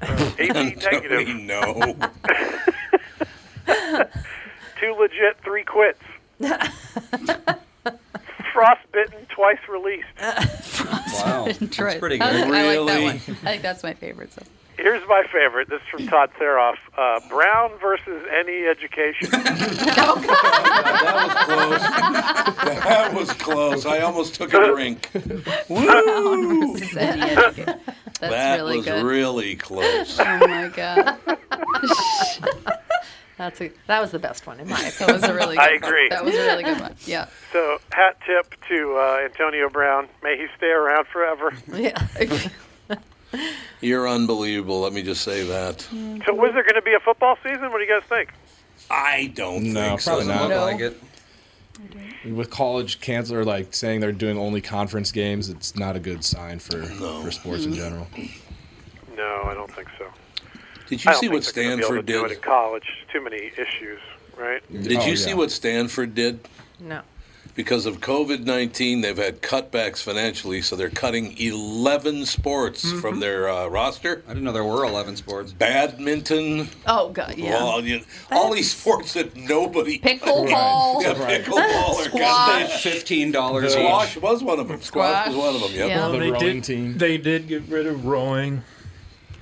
Uh, 0.00 0.30
AB 0.38 0.74
negative. 0.76 1.28
no. 1.28 1.96
Too 4.80 4.92
legit, 4.94 5.38
three 5.44 5.64
quits. 5.64 6.02
Frostbitten, 8.52 9.26
twice 9.28 9.58
released. 9.68 10.06
Wow. 11.12 11.46
Troy. 11.70 11.98
pretty 12.00 12.20
I 12.20 12.32
like, 12.32 12.44
good. 12.46 12.54
I 12.54 12.74
like 12.74 12.86
that 12.86 13.02
one. 13.02 13.14
I 13.14 13.50
think 13.50 13.62
that's 13.62 13.82
my 13.84 13.94
favorite. 13.94 14.32
So. 14.32 14.42
Here's 14.76 15.06
my 15.06 15.22
favorite. 15.30 15.68
This 15.68 15.80
is 15.82 15.88
from 15.88 16.06
Todd 16.08 16.30
Seroff. 16.40 16.76
Uh, 16.98 17.20
Brown 17.28 17.70
versus 17.80 18.24
any 18.32 18.66
education. 18.66 19.28
That 22.64 22.74
that, 22.84 23.14
was 23.14 23.32
close. 23.32 23.82
That 23.84 23.84
was 23.84 23.84
close. 23.84 23.86
I 23.86 24.00
almost 24.00 24.34
took 24.34 24.52
a 24.54 24.66
drink. 24.72 25.12
Brown 25.68 26.72
versus 26.72 26.96
any 26.96 27.22
education. 27.22 27.80
That's 27.86 28.32
that 28.34 28.56
really 28.56 28.76
was 28.78 28.86
good. 28.86 29.04
really 29.04 29.56
close. 29.56 30.18
Oh 30.18 30.38
my 30.46 30.68
god. 30.68 31.18
That's 33.38 33.60
a, 33.60 33.72
that 33.86 34.00
was 34.00 34.10
the 34.10 34.18
best 34.18 34.46
one 34.46 34.60
in 34.60 34.68
my 34.68 34.78
opinion. 34.78 34.94
That 34.98 35.12
was 35.12 35.22
a 35.24 35.34
really 35.34 35.56
good 35.56 35.62
I 35.62 35.72
agree. 35.72 36.08
That 36.10 36.24
was 36.24 36.34
a 36.34 36.38
really 36.38 36.62
good 36.64 36.80
one. 36.80 36.94
Yeah. 37.06 37.28
So, 37.52 37.78
hat 37.92 38.18
tip 38.26 38.54
to 38.68 38.96
uh, 38.96 39.20
Antonio 39.24 39.68
Brown. 39.68 40.08
May 40.22 40.36
he 40.36 40.46
stay 40.56 40.68
around 40.70 41.06
forever. 41.08 41.52
Yeah. 41.72 42.06
You're 43.80 44.06
unbelievable. 44.06 44.80
Let 44.80 44.92
me 44.92 45.02
just 45.02 45.22
say 45.22 45.44
that. 45.44 45.80
So, 45.80 46.34
was 46.34 46.52
there 46.52 46.62
going 46.62 46.74
to 46.74 46.82
be 46.82 46.92
a 46.92 47.00
football 47.00 47.36
season? 47.42 47.72
What 47.72 47.78
do 47.78 47.84
you 47.84 47.88
guys 48.00 48.06
think? 48.08 48.28
I 48.90 49.32
don't 49.34 49.72
No, 49.72 49.96
think 49.96 50.04
probably 50.04 50.24
so. 50.26 50.32
not. 50.34 50.48
Look 50.50 50.60
like 50.60 50.80
it. 50.80 51.02
With 52.30 52.50
college 52.50 53.00
cancel 53.00 53.36
or 53.36 53.44
like 53.44 53.72
saying 53.74 54.00
they're 54.00 54.12
doing 54.12 54.38
only 54.38 54.60
conference 54.60 55.10
games, 55.10 55.48
it's 55.48 55.74
not 55.74 55.96
a 55.96 56.00
good 56.00 56.22
sign 56.24 56.58
for 56.58 56.82
for 56.84 57.30
sports 57.30 57.64
in 57.64 57.72
general. 57.74 58.06
No, 59.16 59.42
I 59.46 59.54
don't 59.54 59.72
think 59.74 59.88
so. 59.98 60.06
Did 60.92 61.04
you 61.06 61.10
don't 61.10 61.20
see 61.20 61.28
what 61.30 61.42
they're 61.54 61.64
gonna 61.64 61.76
be 61.76 61.82
able 61.84 61.88
Stanford 61.88 62.06
to 62.06 62.12
did? 62.12 62.24
it 62.32 62.32
in 62.32 62.40
college. 62.42 63.04
Too 63.10 63.22
many 63.24 63.50
issues, 63.56 63.98
right? 64.36 64.62
Did 64.70 64.98
Oh, 64.98 65.06
you 65.06 65.16
see 65.16 65.32
what 65.32 65.50
Stanford 65.50 66.14
did? 66.14 66.40
No. 66.78 67.00
Because 67.54 67.86
of 67.86 68.00
COVID 68.00 68.44
19, 68.44 69.00
they've 69.00 69.16
had 69.16 69.40
cutbacks 69.40 70.02
financially, 70.02 70.60
so 70.60 70.76
they're 70.76 70.90
cutting 70.90 71.34
11 71.38 72.26
sports 72.26 72.84
Mm-hmm. 72.84 73.00
from 73.00 73.20
their 73.20 73.48
uh, 73.48 73.68
roster. 73.68 74.22
I 74.26 74.32
didn't 74.34 74.44
know 74.44 74.52
there 74.52 74.64
were 74.64 74.84
11 74.84 75.16
sports. 75.16 75.52
Badminton, 75.54 76.68
Oh 76.86 77.08
god. 77.08 77.34
Yeah. 77.38 77.54
well, 77.54 77.82
you 77.82 78.02
all 78.30 78.52
these 78.52 78.70
sports 78.70 79.14
that 79.14 79.34
nobody. 79.34 79.98
Pickleball. 80.02 81.00
Yeah, 81.02 81.14
pickleball 81.14 81.94
or 81.94 82.04
Squash. 82.04 82.82
Fifteen 82.82 83.32
dollars 83.32 83.72
Squash 83.72 84.16
was 84.18 84.42
one 84.42 84.58
of 84.60 84.68
them. 84.68 84.82
Squash, 84.82 85.28
was 85.28 85.36
one 85.36 85.54
of 85.54 85.62
them. 85.62 85.72
Yep. 85.72 85.88
Yeah. 85.88 86.08
The 86.08 86.18
they 86.18 86.30
rowing 86.30 86.54
did. 86.56 86.64
team. 86.64 86.98
They 86.98 87.16
did 87.16 87.48
get 87.48 87.62
rid 87.68 87.86
of 87.86 88.04
rowing. 88.04 88.62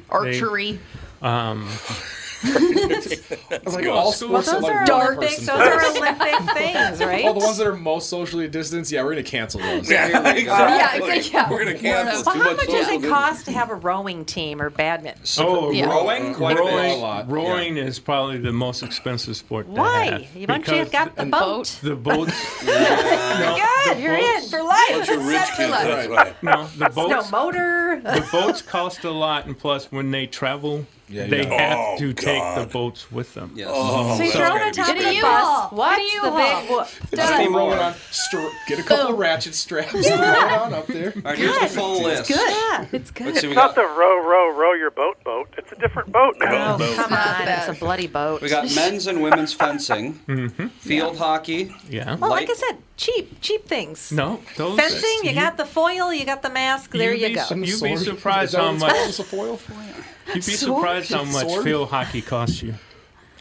Archery. 0.08 0.78
Um, 1.22 1.68
Like 2.42 3.86
all 3.86 4.04
Well, 4.04 4.12
sports 4.12 4.50
those 4.50 4.64
are 4.64 4.84
one 4.86 4.90
Olympic. 4.90 5.36
Those 5.36 5.48
are 5.50 5.84
Olympic 5.84 6.54
things, 6.56 7.00
right? 7.00 7.24
Well, 7.24 7.34
the 7.34 7.40
ones 7.40 7.58
that 7.58 7.66
are 7.66 7.76
most 7.76 8.08
socially 8.08 8.48
distanced, 8.48 8.90
yeah, 8.90 9.02
we're 9.02 9.10
gonna 9.10 9.22
cancel 9.22 9.60
those. 9.60 9.90
Yeah, 9.90 10.06
exactly. 10.32 10.44
Yeah, 10.46 10.94
exactly. 10.96 11.30
Yeah. 11.32 11.50
We're 11.50 11.58
gonna 11.64 11.78
cancel. 11.78 12.22
Well, 12.24 12.34
too 12.34 12.40
how 12.40 12.50
much 12.52 12.56
much 12.56 12.66
does 12.68 12.88
it 12.88 13.02
cost 13.06 13.44
to 13.44 13.52
have 13.52 13.68
a 13.70 13.74
rowing 13.74 14.24
team 14.24 14.62
or 14.62 14.70
badminton? 14.70 15.20
oh, 15.38 15.70
Yeah. 15.70 15.84
Rowing? 15.86 16.32
Quite 16.34 16.58
a 16.58 16.62
bit. 16.62 16.72
A 16.72 16.76
rowing, 16.76 17.00
lot, 17.02 17.30
rowing 17.30 17.76
is 17.76 17.98
probably 17.98 18.38
the 18.38 18.52
most 18.52 18.82
expensive 18.82 19.36
sport. 19.36 19.66
Why? 19.66 20.04
have 20.22 20.34
You 20.36 20.46
bunch 20.46 20.66
you 20.68 20.84
got 20.86 21.14
the 21.16 21.26
boat. 21.26 21.78
the 21.82 21.94
boats. 21.94 22.32
Good, 22.64 23.98
you're 23.98 24.16
in 24.16 24.42
for 24.48 24.62
life. 24.62 24.88
Bunch 24.90 25.08
of 25.10 25.26
rich 25.26 25.40
Set 25.40 25.56
kids. 25.58 25.70
life. 25.70 25.86
That's 25.86 26.08
right. 26.08 26.42
No, 26.42 26.66
the 26.78 26.88
No 26.88 26.94
boats. 26.94 27.30
motor. 27.30 28.00
the 28.02 28.26
boats 28.32 28.62
cost 28.62 29.04
a 29.04 29.10
lot, 29.10 29.44
and 29.46 29.58
plus, 29.58 29.92
when 29.92 30.10
they 30.10 30.26
travel, 30.26 30.86
Yeah, 31.10 31.26
they 31.26 31.44
got- 31.44 31.60
have 31.60 31.78
Oh, 31.80 31.96
to 31.98 32.12
take 32.12 32.42
the 32.54 32.66
boats 32.72 33.10
with 33.10 33.34
them. 33.34 33.50
Yes. 33.56 33.68
Oh, 33.70 34.16
So 34.16 34.22
you 34.22 34.32
that's 34.32 34.38
on 34.50 34.72
top 34.72 34.88
of 34.90 34.94
Get 34.94 35.02
the 35.02 35.18
a 35.18 35.20
bus. 35.20 35.42
U-Haul. 35.42 35.68
What's 35.72 35.96
Get 35.98 36.04
a 36.04 36.20
the 36.20 36.26
U-Haul. 36.28 36.60
big? 36.62 36.70
What, 36.70 36.86
Just 36.86 37.10
Done. 37.12 37.40
keep 37.46 37.54
on. 37.56 37.94
Str- 38.10 38.38
get 38.68 38.78
a 38.78 38.82
couple 38.84 39.14
ratchet 39.16 39.54
straps. 39.56 39.90
Throw 39.90 40.00
it 40.02 40.12
on 40.12 40.72
up 40.74 40.86
there. 40.86 41.12
All 41.16 41.22
right, 41.22 41.38
here's 41.38 41.58
the 41.58 41.66
full 41.66 42.02
list. 42.02 42.30
Yeah. 42.30 42.86
It's 42.92 43.10
good. 43.10 43.26
Let's 43.26 43.40
see, 43.40 43.48
we 43.48 43.52
It's 43.52 43.56
not 43.56 43.74
got, 43.74 43.74
the 43.74 43.82
row, 43.82 44.24
row, 44.24 44.56
row 44.56 44.72
your 44.74 44.90
boat 44.92 45.22
boat. 45.24 45.48
It's 45.58 45.72
a 45.72 45.76
different 45.76 46.12
boat 46.12 46.36
now. 46.38 46.74
Oh, 46.74 46.78
boat. 46.78 46.94
come 46.96 47.10
Not 47.10 47.40
on. 47.40 47.48
It's 47.48 47.68
a 47.68 47.72
bloody 47.72 48.06
boat. 48.06 48.40
we 48.42 48.48
got 48.48 48.72
men's 48.76 49.06
and 49.08 49.20
women's 49.20 49.52
fencing, 49.52 50.14
Mm-hmm. 50.28 50.66
field 50.68 51.16
hockey, 51.16 51.74
Yeah. 51.88 52.14
well, 52.16 52.30
like 52.30 52.48
I 52.48 52.54
said, 52.54 52.78
cheap, 52.96 53.40
cheap 53.40 53.66
things. 53.66 54.12
No, 54.12 54.40
those 54.56 54.78
Fencing, 54.78 55.20
you 55.24 55.32
got 55.34 55.56
the 55.56 55.64
foil, 55.66 56.12
you 56.14 56.24
got 56.24 56.42
the 56.42 56.50
mask, 56.50 56.92
there 56.92 57.12
You'd 57.12 57.20
you 57.22 57.28
be 57.28 57.34
go. 57.34 57.46
You'd 57.66 57.82
be 57.82 57.96
surprised 57.96 58.54
how 58.54 58.70
much. 58.72 58.92
called? 58.92 59.08
It's 59.08 59.18
a 59.18 59.24
foil. 59.24 59.58
You'd 60.34 60.46
be 60.46 60.52
Sword? 60.52 60.78
surprised 60.80 61.12
how 61.12 61.24
much 61.24 61.48
Sword? 61.48 61.64
field 61.64 61.88
hockey 61.90 62.22
costs 62.22 62.62
you. 62.62 62.74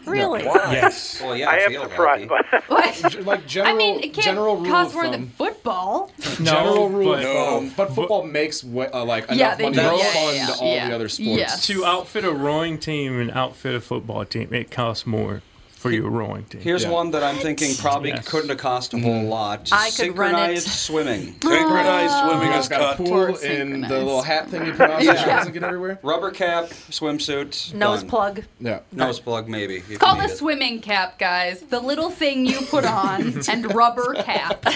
Really? 0.06 0.44
Yes. 0.44 1.22
Well, 1.22 1.36
yeah, 1.36 1.50
I 1.50 1.58
am 1.58 1.72
field 1.72 1.90
surprised 1.90 2.28
hockey. 2.30 2.44
by 2.52 2.58
that. 2.60 2.70
What? 3.04 3.12
G- 3.12 3.20
Like 3.22 3.46
general, 3.48 3.74
I 3.76 3.78
mean, 3.78 4.00
it 4.04 4.14
general 4.14 4.56
can't 4.56 4.66
rule 4.66 4.72
cost 4.72 4.90
of 4.90 4.96
more 4.96 5.12
than 5.12 5.28
football. 5.30 6.12
general 6.42 6.90
rule 6.90 7.10
but- 7.16 7.26
of 7.26 7.34
thumb. 7.36 7.74
But 7.78 7.94
football 7.96 8.24
makes 8.24 8.64
uh, 8.64 9.04
like 9.06 9.26
enough 9.26 9.38
Yeah, 9.38 9.56
they 9.56 9.64
money 9.66 9.76
do. 9.76 9.82
to 9.82 9.88
Yeah, 9.88 9.94
yeah, 9.98 10.14
fund 10.14 10.36
yeah. 10.38 10.56
all 10.68 10.76
Yeah. 10.76 10.90
the 10.90 10.96
other 10.96 11.10
sports. 11.10 11.38
Yes. 11.38 11.68
To 11.68 11.86
outfit 11.86 12.24
a 12.26 12.32
rowing 12.32 12.78
team 12.80 13.20
and 13.20 13.30
outfit 13.32 13.76
a 13.76 13.82
football 13.82 14.26
team, 14.26 14.54
it 14.54 14.72
costs 14.72 15.06
more 15.06 15.42
for 15.80 15.92
your 15.92 16.10
rowing 16.10 16.44
team. 16.44 16.60
Here's 16.60 16.84
Yeah. 16.84 16.90
one 16.90 17.12
that 17.12 17.24
I'm 17.24 17.38
thinking 17.38 17.74
probably 17.76 18.10
Yes. 18.10 18.28
couldn't 18.28 18.50
have 18.50 18.58
cost 18.58 18.94
a 18.94 19.00
whole 19.00 19.14
mm-hmm. 19.22 19.30
lot. 19.30 19.70
I 19.72 19.90
could 19.92 20.18
run 20.18 20.32
it. 20.52 20.60
Synchronized 20.60 20.68
swimming. 20.68 21.36
Synchronized 21.42 22.14
You 22.14 22.30
swimming 22.30 22.50
guys 22.50 22.64
is 22.64 22.70
got 22.70 22.94
a 22.94 22.98
pool 22.98 23.14
Or 23.14 23.30
and 23.46 23.86
the 23.86 23.98
little 23.98 24.22
hat 24.22 24.50
thing 24.50 24.66
you 24.66 24.74
put 24.74 24.90
on 24.92 25.00
so 25.02 25.06
Yeah. 25.14 25.26
doesn't 25.38 25.54
get 25.54 25.64
everywhere. 25.64 25.98
Rubber 26.04 26.32
cap, 26.32 26.66
swimsuit. 26.92 27.74
Nose 27.74 28.02
done. 28.02 28.10
plug. 28.10 28.44
Yeah. 28.60 28.80
Nose 28.92 29.22
plug, 29.22 29.48
maybe. 29.48 29.78
if 29.78 29.90
It's 29.90 30.00
called 30.00 30.20
a 30.20 30.26
it. 30.26 30.38
swimming 30.38 30.82
cap, 30.82 31.18
guys. 31.18 31.62
The 31.62 31.80
little 31.80 32.10
thing 32.10 32.46
you 32.46 32.60
put 32.60 32.84
on 32.84 33.42
and 33.50 33.74
rubber 33.74 34.16
cap. 34.16 34.66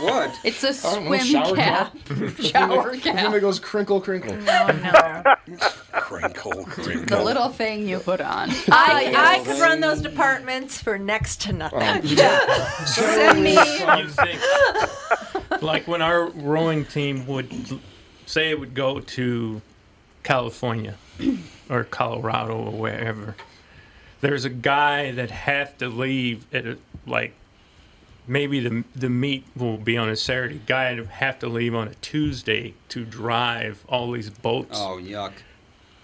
What? 0.00 0.34
It's 0.42 0.64
a 0.64 0.70
I 0.88 0.94
don't 0.94 1.04
know, 1.04 1.16
swim 1.18 1.20
shower 1.20 1.54
cap. 1.54 1.96
Shower 2.40 2.96
Then 2.96 3.32
it 3.34 3.40
goes 3.40 3.60
crinkle, 3.60 4.00
crinkle. 4.00 4.34
No, 4.38 4.66
no. 4.66 5.22
Crinkle, 5.92 6.64
crinkle. 6.66 7.18
The 7.18 7.22
little 7.22 7.48
thing 7.48 7.86
you 7.86 7.98
put 7.98 8.20
on. 8.20 8.50
I, 8.70 9.12
I 9.16 9.44
could 9.44 9.60
run 9.60 9.80
those 9.80 10.00
departments 10.00 10.80
for 10.80 10.98
next 10.98 11.42
to 11.42 11.50
oh, 11.50 11.56
nothing. 11.56 12.06
Send 12.86 13.42
me. 13.42 13.52
you 13.52 14.38
like 15.60 15.86
when 15.86 16.02
our 16.02 16.28
rowing 16.30 16.84
team 16.84 17.26
would 17.26 17.80
say 18.26 18.50
it 18.50 18.58
would 18.58 18.74
go 18.74 19.00
to 19.00 19.60
California 20.22 20.94
or 21.68 21.84
Colorado 21.84 22.56
or 22.56 22.72
wherever, 22.72 23.36
there's 24.20 24.44
a 24.44 24.50
guy 24.50 25.12
that 25.12 25.30
had 25.30 25.78
to 25.78 25.88
leave 25.88 26.46
at 26.54 26.66
a, 26.66 26.78
like 27.06 27.34
maybe 28.26 28.60
the 28.60 28.84
the 28.94 29.10
meet 29.10 29.44
will 29.56 29.76
be 29.76 29.96
on 29.96 30.08
a 30.08 30.16
Saturday. 30.16 30.60
Guy 30.66 30.94
would 30.94 31.06
have 31.06 31.38
to 31.40 31.48
leave 31.48 31.74
on 31.74 31.88
a 31.88 31.94
Tuesday 31.96 32.74
to 32.88 33.04
drive 33.04 33.84
all 33.88 34.12
these 34.12 34.30
boats 34.30 34.78
Oh, 34.80 34.98
yuck. 35.02 35.32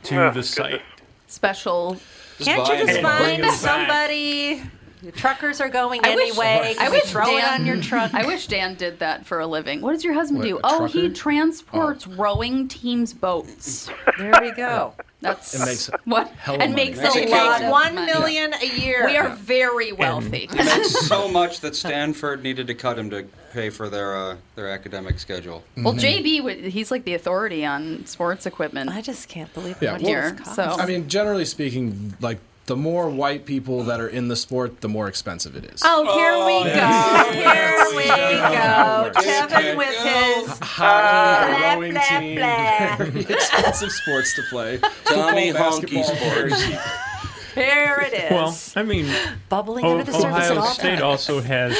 To 0.08 0.26
Oh, 0.28 0.30
the 0.30 0.42
site. 0.42 0.82
Special. 1.26 1.96
Can't 2.40 2.66
you 2.68 2.74
just 2.86 2.90
it. 2.90 2.96
And 2.96 3.02
bring 3.02 3.18
find 3.18 3.42
them 3.42 3.48
back. 3.50 3.58
somebody? 3.58 4.62
Your 5.02 5.12
truckers 5.12 5.60
are 5.60 5.68
going 5.68 6.00
I 6.04 6.14
wish- 6.16 6.30
anyway. 6.30 6.74
I 6.80 6.88
wish 6.88 7.04
you 7.04 7.10
throw 7.10 7.36
it 7.36 7.40
Dan- 7.40 7.60
on 7.60 7.66
your 7.66 7.80
truck. 7.80 8.12
I 8.14 8.26
wish 8.26 8.46
Dan 8.48 8.74
did 8.74 8.98
that 8.98 9.26
for 9.26 9.38
a 9.40 9.46
living. 9.46 9.80
What 9.80 9.92
does 9.92 10.02
your 10.02 10.14
husband 10.14 10.40
What, 10.40 10.48
do? 10.48 10.56
a 10.56 10.60
Oh, 10.64 10.84
he 10.86 11.02
trucker? 11.02 11.14
transports 11.14 12.06
oh. 12.08 12.14
rowing 12.16 12.66
teams' 12.66 13.12
boats. 13.12 13.90
There 14.18 14.32
we 14.40 14.50
go. 14.52 14.94
That's 15.20 15.54
It 15.54 15.64
makes 15.66 15.90
what 16.04 16.28
hell 16.30 16.56
and 16.60 16.74
makes 16.74 16.98
Makes 16.98 17.14
a 17.16 17.22
it 17.22 17.30
lot 17.30 17.62
of 17.62 17.70
One 17.70 17.94
money. 17.94 18.12
million 18.12 18.52
a 18.54 18.66
year. 18.66 19.04
We 19.06 19.16
are 19.16 19.30
very 19.30 19.92
wealthy. 19.92 20.48
It 20.50 20.54
makes 20.54 20.90
so 21.06 21.28
much 21.28 21.60
that 21.60 21.76
Stanford 21.76 22.42
needed 22.42 22.66
to 22.68 22.74
cut 22.74 22.98
him 22.98 23.10
to 23.10 23.24
pay 23.58 23.70
for 23.70 23.88
their 23.88 24.16
uh, 24.16 24.36
their 24.54 24.68
academic 24.68 25.18
schedule. 25.18 25.64
Well, 25.76 25.94
JB, 25.94 26.68
he's 26.68 26.90
like 26.90 27.04
the 27.04 27.14
authority 27.14 27.64
on 27.64 28.06
sports 28.06 28.46
equipment. 28.46 28.90
I 28.90 29.00
just 29.00 29.28
can't 29.28 29.52
believe 29.52 29.76
Yeah, 29.82 29.92
what 29.92 30.02
well, 30.02 30.10
here. 30.10 30.38
So 30.54 30.62
I 30.62 30.86
mean, 30.86 31.08
generally 31.08 31.44
speaking, 31.44 32.14
like 32.20 32.38
the 32.66 32.76
more 32.76 33.08
white 33.10 33.46
people 33.46 33.82
that 33.84 33.98
are 34.00 34.08
in 34.08 34.28
the 34.28 34.36
sport, 34.36 34.80
the 34.80 34.88
more 34.88 35.08
expensive 35.08 35.56
it 35.56 35.64
is. 35.64 35.82
Oh, 35.84 36.04
here 36.14 36.36
we 36.46 36.70
go. 36.70 37.32
Here 37.32 37.96
we 37.96 38.04
go. 38.04 39.10
Yes. 39.22 39.50
Kevin 39.50 39.76
with 39.76 39.96
his 39.96 40.58
Hockey, 40.60 41.58
blah, 41.58 41.72
rowing 41.74 41.92
blah, 41.92 42.02
team, 42.02 42.36
blah. 42.36 42.96
very 42.98 43.20
expensive 43.22 43.90
sports 43.90 44.34
to 44.36 44.42
play. 44.50 44.78
Tommy 45.04 45.50
Football, 45.52 45.80
Honky 45.80 46.04
Sports. 46.04 46.64
cheap. 46.64 46.78
Here 47.54 48.04
it 48.06 48.14
is. 48.14 48.30
Well, 48.30 48.56
I 48.76 48.82
mean, 48.84 49.12
bubbling 49.48 49.84
O- 49.84 49.92
under 49.92 50.04
the 50.04 50.12
surface 50.12 50.50
Ohio 50.50 50.70
State 50.72 51.00
also 51.00 51.40
has 51.40 51.76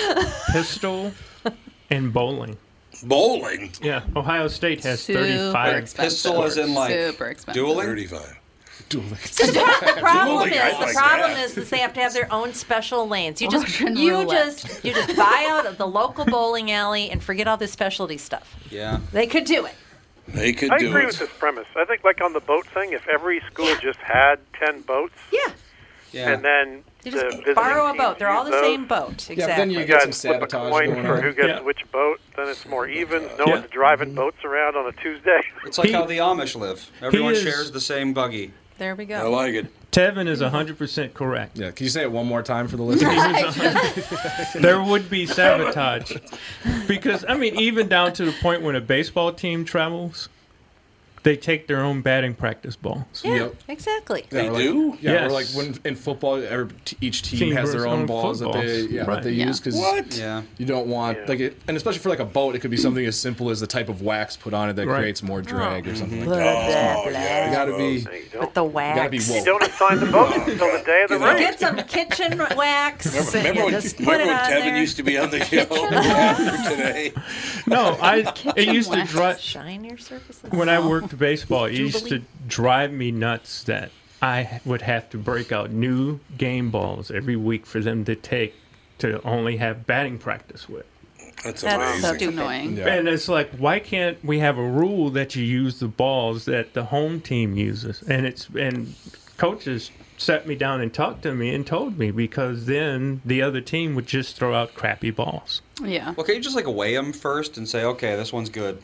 pistol 0.50 1.12
and 1.90 2.12
bowling. 2.12 2.56
Bowling? 3.04 3.70
Yeah, 3.82 4.02
Ohio 4.16 4.48
State 4.48 4.82
has 4.84 5.00
Super 5.02 5.20
35. 5.20 5.76
expensive. 5.76 6.10
Pistol 6.16 6.44
is 6.44 6.56
in 6.56 6.74
like 6.74 6.90
Super 6.92 7.26
expensive. 7.28 7.62
dueling. 7.64 7.86
35. 7.86 8.38
Dueling. 8.88 9.08
the 9.10 9.96
problem 10.00 10.48
Dueling, 10.48 10.52
is 10.54 10.58
I 10.60 10.70
the 10.72 10.78
like 10.86 10.94
problem 10.96 11.30
that. 11.32 11.44
is, 11.44 11.58
is 11.58 11.70
they 11.70 11.78
have 11.78 11.92
to 11.94 12.00
have 12.00 12.14
their 12.14 12.32
own 12.32 12.54
special 12.54 13.06
lanes. 13.06 13.42
You 13.42 13.50
just 13.50 13.64
Russian 13.66 13.96
you 13.96 14.12
roulette. 14.12 14.28
just 14.56 14.84
you 14.84 14.94
just 14.94 15.14
buy 15.16 15.46
out 15.50 15.66
of 15.66 15.76
the 15.78 15.86
local 15.86 16.24
bowling 16.24 16.70
alley 16.70 17.10
and 17.10 17.22
forget 17.22 17.46
all 17.46 17.56
this 17.58 17.70
specialty 17.72 18.16
stuff. 18.16 18.56
Yeah. 18.70 19.00
They 19.12 19.26
could 19.26 19.44
do 19.44 19.66
it. 19.66 19.74
They 20.28 20.52
could 20.52 20.70
I 20.70 20.78
do 20.78 20.88
agree 20.88 21.02
it. 21.02 21.06
with 21.06 21.18
this 21.18 21.30
premise. 21.38 21.66
I 21.76 21.84
think, 21.86 22.02
like 22.04 22.20
on 22.22 22.32
the 22.34 22.40
boat 22.40 22.66
thing, 22.68 22.92
if 22.92 23.06
every 23.08 23.40
school 23.50 23.74
just 23.82 23.98
had 23.98 24.38
ten 24.54 24.80
boats, 24.82 25.14
Yeah. 25.32 25.52
Yeah. 26.12 26.32
and 26.32 26.44
then 26.44 26.84
You 27.04 27.12
just 27.12 27.24
visiting 27.26 27.54
borrow 27.54 27.90
a 27.90 27.94
boat. 27.96 28.18
They're 28.18 28.28
all 28.28 28.44
the 28.44 28.50
those, 28.50 28.60
same 28.64 28.86
boat. 28.86 29.10
Exactly. 29.30 29.36
Yeah, 29.36 29.56
then 29.56 29.70
you 29.70 29.80
You 29.80 29.84
get 29.86 30.04
guys 30.04 30.16
some 30.16 30.30
flip 30.30 30.42
a 30.42 30.50
sabotage 30.50 30.72
coin 30.72 30.90
going 30.90 31.04
for 31.06 31.16
on. 31.16 31.22
who 31.22 31.32
gets 31.32 31.48
Yeah. 31.48 31.60
which 31.60 31.90
boat. 31.92 32.20
Then 32.36 32.48
it's 32.48 32.66
more 32.66 32.88
even. 32.88 33.22
No 33.38 33.46
Yeah. 33.46 33.52
one's 33.54 33.70
driving 33.70 34.08
mm-hmm. 34.08 34.16
boats 34.16 34.44
around 34.44 34.76
on 34.76 34.86
a 34.86 34.92
Tuesday. 34.92 35.40
It's 35.64 35.78
like 35.78 35.88
He- 35.88 35.92
how 35.94 36.04
the 36.06 36.18
Amish 36.18 36.56
live. 36.56 36.90
Everyone 37.02 37.34
shares 37.34 37.70
the 37.70 37.80
same 37.80 38.12
buggy. 38.14 38.52
There 38.78 38.94
we 38.94 39.06
go. 39.06 39.16
I 39.16 39.22
like 39.22 39.54
it. 39.54 39.66
Tevin 39.90 40.28
is 40.28 40.40
100% 40.40 41.14
correct. 41.14 41.58
Yeah, 41.58 41.70
can 41.72 41.82
you 41.84 41.90
say 41.90 42.02
it 42.02 42.12
one 42.12 42.26
more 42.26 42.42
time 42.42 42.68
for 42.68 42.76
the 42.76 42.82
listeners? 42.84 44.52
There 44.62 44.80
would 44.82 45.10
be 45.10 45.26
sabotage. 45.26 46.12
Because, 46.86 47.24
I 47.28 47.36
mean, 47.36 47.56
even 47.58 47.88
down 47.88 48.12
to 48.14 48.24
the 48.24 48.32
point 48.32 48.62
when 48.62 48.76
a 48.76 48.80
baseball 48.80 49.32
team 49.32 49.64
travels, 49.64 50.28
they 51.24 51.36
take 51.36 51.66
their 51.66 51.80
own 51.80 52.00
batting 52.00 52.34
practice 52.34 52.76
balls. 52.76 53.04
Yeah, 53.24 53.34
Yep. 53.34 53.54
exactly. 53.68 54.22
Yeah, 54.30 54.42
They 54.42 54.50
like- 54.50 54.62
do? 54.62 54.98
Yeah, 55.00 55.10
or 55.10 55.14
Yes. 55.14 55.32
like 55.32 55.46
when 55.48 55.78
in 55.84 55.96
football, 55.96 56.36
every, 56.42 56.68
each 57.00 57.22
team, 57.22 57.38
Team 57.40 57.52
has 57.56 57.72
their 57.72 57.86
own 57.86 58.00
own 58.00 58.06
balls 58.06 58.38
that 58.40 58.52
they 58.52 58.82
yeah 58.82 59.00
Right. 59.02 59.14
that 59.16 59.22
they 59.24 59.32
Yeah. 59.32 59.46
use 59.46 59.58
because 59.60 59.76
What? 59.76 60.16
Yeah. 60.16 60.42
you 60.58 60.66
don't 60.66 60.86
want 60.86 61.18
Yeah. 61.18 61.24
like 61.28 61.40
it, 61.40 61.56
and 61.66 61.76
especially 61.76 61.98
for 62.00 62.08
like 62.08 62.20
a 62.20 62.24
boat, 62.24 62.54
it 62.54 62.60
could 62.60 62.70
be 62.70 62.76
something 62.76 63.04
as 63.04 63.18
simple 63.18 63.50
as 63.50 63.60
the 63.60 63.66
type 63.66 63.88
of 63.88 64.02
wax 64.02 64.36
put 64.36 64.54
on 64.54 64.68
it 64.70 64.76
that 64.76 64.86
Right. 64.86 65.00
creates 65.00 65.22
more 65.22 65.42
drag 65.42 65.86
or 65.88 65.92
oh. 65.92 65.94
something 65.94 66.24
Blah, 66.24 66.34
like 66.36 66.44
that. 66.44 66.94
blah, 66.94 67.02
Oh, 67.04 67.10
yeah. 67.10 67.48
You 67.50 67.54
gotta 67.56 67.76
be 67.76 67.84
You 67.88 67.94
With 67.94 68.32
don't, 68.32 68.54
the 68.54 68.64
you 68.64 68.70
gotta 68.72 69.08
be 69.10 69.16
wax. 69.18 69.30
woke. 69.30 69.44
don't 69.44 69.62
assign 69.62 70.00
the 70.00 70.06
boat 70.06 70.34
until 70.36 70.56
the 70.78 70.82
day 70.84 71.02
of 71.02 71.08
the 71.08 71.14
You 71.14 71.20
know, 71.20 71.26
race. 71.32 71.38
Get 71.40 71.60
some 71.60 71.76
kitchen 71.84 72.38
wax. 72.56 73.06
Remember, 73.06 73.18
and 73.18 73.34
remember 73.34 73.64
when, 73.64 73.72
just 73.72 73.98
remember 73.98 74.26
when 74.26 74.62
on 74.72 74.76
used 74.76 74.96
to 74.96 75.02
be 75.02 75.18
on 75.18 75.30
the 75.30 75.44
show 75.44 75.60
after 75.92 76.70
today? 76.70 77.12
No, 77.66 77.96
I 78.00 78.32
it 78.56 78.68
used 78.72 78.92
to 78.92 78.98
wax. 78.98 79.10
drive 79.12 79.40
Shine 79.40 79.84
your 79.84 79.98
surfaces. 79.98 80.50
when 80.50 80.68
I 80.68 80.78
worked 80.86 81.07
baseball. 81.16 81.66
It 81.66 81.74
used 81.74 82.08
to 82.08 82.22
drive 82.46 82.92
me 82.92 83.10
nuts 83.10 83.62
that 83.64 83.90
I 84.20 84.60
would 84.64 84.82
have 84.82 85.08
to 85.10 85.18
break 85.18 85.52
out 85.52 85.70
new 85.70 86.20
game 86.36 86.70
balls 86.70 87.10
every 87.10 87.36
week 87.36 87.66
for 87.66 87.80
them 87.80 88.04
to 88.06 88.14
take 88.16 88.54
to 88.98 89.22
only 89.22 89.56
have 89.58 89.86
batting 89.86 90.18
practice 90.18 90.68
with. 90.68 90.86
That's 91.44 91.62
That's 91.62 91.74
amazing. 91.74 92.02
That's 92.02 92.16
stupid. 92.16 92.34
annoying. 92.34 92.76
Yeah. 92.76 92.88
And 92.88 93.08
it's 93.08 93.28
like, 93.28 93.50
why 93.52 93.78
can't 93.78 94.22
we 94.24 94.40
have 94.40 94.58
a 94.58 94.68
rule 94.68 95.10
that 95.10 95.36
you 95.36 95.44
use 95.44 95.78
the 95.78 95.86
balls 95.86 96.46
that 96.46 96.74
the 96.74 96.86
home 96.86 97.20
team 97.20 97.56
uses? 97.56 98.02
And 98.02 98.26
it's 98.26 98.48
and 98.48 98.94
coaches 99.36 99.92
sat 100.16 100.48
me 100.48 100.56
down 100.56 100.80
and 100.80 100.92
talked 100.92 101.22
to 101.22 101.32
me 101.32 101.54
and 101.54 101.64
told 101.64 101.96
me 101.96 102.10
because 102.10 102.66
then 102.66 103.22
the 103.24 103.40
other 103.40 103.60
team 103.60 103.94
would 103.94 104.06
just 104.06 104.34
throw 104.34 104.52
out 104.52 104.74
crappy 104.74 105.12
balls. 105.12 105.62
Yeah. 105.80 106.12
Well, 106.16 106.26
can 106.26 106.34
you 106.34 106.40
just 106.40 106.56
like 106.56 106.66
weigh 106.66 106.94
them 106.94 107.12
first 107.12 107.56
and 107.56 107.68
say, 107.68 107.84
okay, 107.84 108.16
this 108.16 108.32
one's 108.32 108.50
good? 108.50 108.82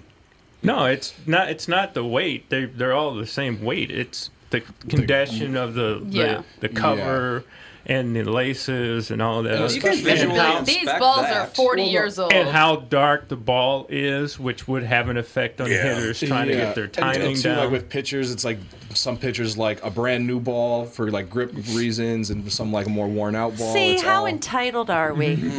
No, 0.64 0.86
it's 0.86 1.14
not. 1.26 1.50
It's 1.50 1.68
not 1.68 1.94
the 1.94 2.04
weight. 2.04 2.48
They 2.50 2.64
they're 2.64 2.92
all 2.94 3.14
the 3.14 3.26
same 3.26 3.62
weight. 3.62 3.90
It's 3.90 4.30
the 4.50 4.62
condition 4.88 5.56
of 5.56 5.74
the 5.74 6.04
Yeah. 6.08 6.42
the, 6.60 6.68
the 6.68 6.74
cover 6.74 7.44
and 7.86 8.16
the 8.16 8.22
laces 8.24 9.10
and 9.10 9.20
all 9.20 9.42
that. 9.42 9.70
You 9.74 9.80
can 9.80 9.92
stuff. 9.92 10.04
visually 10.04 10.38
how, 10.38 10.60
These 10.62 10.84
balls 10.98 11.22
that. 11.22 11.36
are 11.36 11.46
40 11.48 11.82
Well, 11.82 11.90
years 11.90 12.18
old. 12.18 12.32
and 12.32 12.48
how 12.48 12.76
dark 12.76 13.28
the 13.28 13.36
ball 13.36 13.86
is, 13.90 14.38
which 14.38 14.66
would 14.66 14.82
have 14.84 15.08
an 15.08 15.16
effect 15.18 15.60
on 15.60 15.70
Yeah. 15.70 15.82
hitters 15.94 16.20
trying 16.20 16.48
to 16.48 16.54
get 16.54 16.74
their 16.74 16.86
timing 16.88 17.22
and 17.28 17.36
too, 17.36 17.42
down. 17.42 17.58
Like 17.58 17.70
with 17.70 17.88
pitchers, 17.90 18.30
it's 18.30 18.44
like 18.44 18.58
some 18.94 19.16
pitchers 19.18 19.58
like 19.58 19.84
a 19.84 19.90
brand 19.90 20.26
new 20.26 20.40
ball 20.40 20.86
for 20.86 21.10
like 21.10 21.28
grip 21.28 21.52
reasons, 21.72 22.30
and 22.30 22.50
some 22.50 22.72
like 22.72 22.86
a 22.86 22.90
more 22.90 23.06
worn 23.08 23.34
out 23.36 23.56
ball. 23.58 23.72
See, 23.74 23.92
It's 23.94 24.02
how 24.02 24.20
all- 24.20 24.26
entitled 24.26 24.88
are 24.88 25.12
we? 25.12 25.36
so 25.36 25.42
you 25.42 25.50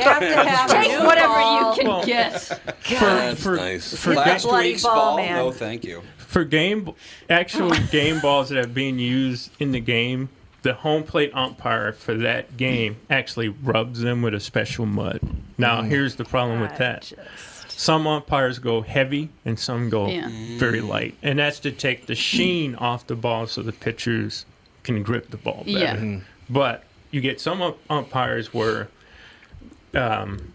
have 0.00 0.20
to 0.20 0.36
have 0.46 0.70
Take 0.70 1.00
whatever 1.04 1.32
ball. 1.34 1.70
you 1.70 1.76
can 1.78 1.88
Well, 1.88 2.04
get. 2.04 2.60
That's 2.88 3.42
for, 3.42 3.56
nice. 3.56 3.96
for, 3.96 4.14
Last 4.14 4.44
bloody 4.44 4.68
week's 4.70 4.82
ball, 4.82 4.94
ball? 4.94 5.16
man. 5.16 5.34
No, 5.36 5.50
thank 5.50 5.84
you. 5.84 6.02
for 6.18 6.44
game 6.44 6.90
actual 7.28 7.70
game 7.90 8.20
balls 8.20 8.50
that 8.50 8.58
have 8.58 8.72
been 8.74 8.98
used 8.98 9.50
in 9.58 9.72
the 9.72 9.80
game, 9.80 10.28
the 10.62 10.74
home 10.74 11.02
plate 11.02 11.30
umpire 11.34 11.92
for 11.92 12.14
that 12.14 12.56
game 12.56 12.96
actually 13.10 13.48
rubs 13.48 14.00
them 14.00 14.22
with 14.22 14.34
a 14.34 14.40
special 14.40 14.86
mud. 14.86 15.20
Now, 15.58 15.82
here's 15.82 16.16
the 16.16 16.24
problem 16.24 16.60
with 16.60 16.76
that. 16.78 17.12
Some 17.68 18.06
umpires 18.06 18.58
go 18.60 18.80
heavy 18.82 19.28
and 19.44 19.58
some 19.58 19.88
go 19.90 20.06
Yeah. 20.08 20.28
very 20.58 20.80
light, 20.80 21.16
and 21.22 21.38
that's 21.38 21.58
to 21.60 21.72
take 21.72 22.06
the 22.06 22.14
sheen 22.14 22.76
off 22.76 23.06
the 23.08 23.16
ball 23.16 23.46
so 23.48 23.62
the 23.62 23.72
pitchers 23.72 24.46
can 24.84 25.02
grip 25.02 25.30
the 25.30 25.36
ball 25.36 25.64
better. 25.66 26.04
Yeah. 26.04 26.20
But 26.48 26.84
you 27.10 27.20
get 27.20 27.40
some 27.40 27.60
ump- 27.60 27.78
umpires 27.90 28.54
where, 28.54 28.88
um, 29.94 30.52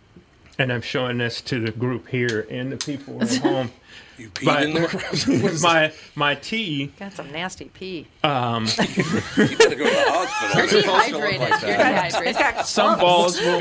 and 0.57 0.71
I'm 0.71 0.81
showing 0.81 1.17
this 1.17 1.41
to 1.41 1.59
the 1.59 1.71
group 1.71 2.07
here 2.07 2.47
and 2.49 2.71
the 2.71 2.77
people 2.77 3.21
at 3.21 3.35
home. 3.37 3.71
You 4.17 4.29
peed 4.29 4.45
But 4.45 4.63
in 4.63 4.73
there? 4.73 4.87
with 5.43 5.61
my 5.61 5.91
my 6.15 6.35
tea. 6.35 6.87
Got 6.99 7.13
some 7.13 7.31
nasty 7.31 7.65
pee. 7.65 8.07
um, 8.23 8.65
you 8.87 9.57
better 9.57 9.75
go 9.75 9.85
to 9.85 9.91
the 9.91 10.05
hospital. 10.07 10.57
You're 10.57 10.81
dehydrated. 10.81 11.39
You're 11.39 11.77
dehydrated. 11.77 12.27
It's 12.27 12.39
got 12.39 12.67
some 12.67 12.99
balls 12.99 13.39
will 13.39 13.59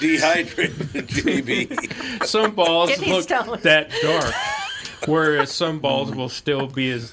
Dehydrated, 0.00 1.08
JB. 1.08 2.24
some 2.24 2.54
balls 2.54 2.90
Kidney 2.90 3.12
look 3.12 3.24
stones. 3.24 3.62
that 3.62 3.90
dark, 4.00 4.34
whereas 5.06 5.50
some 5.52 5.78
balls 5.80 6.14
will 6.14 6.28
still 6.28 6.66
be 6.68 6.90
as 6.92 7.12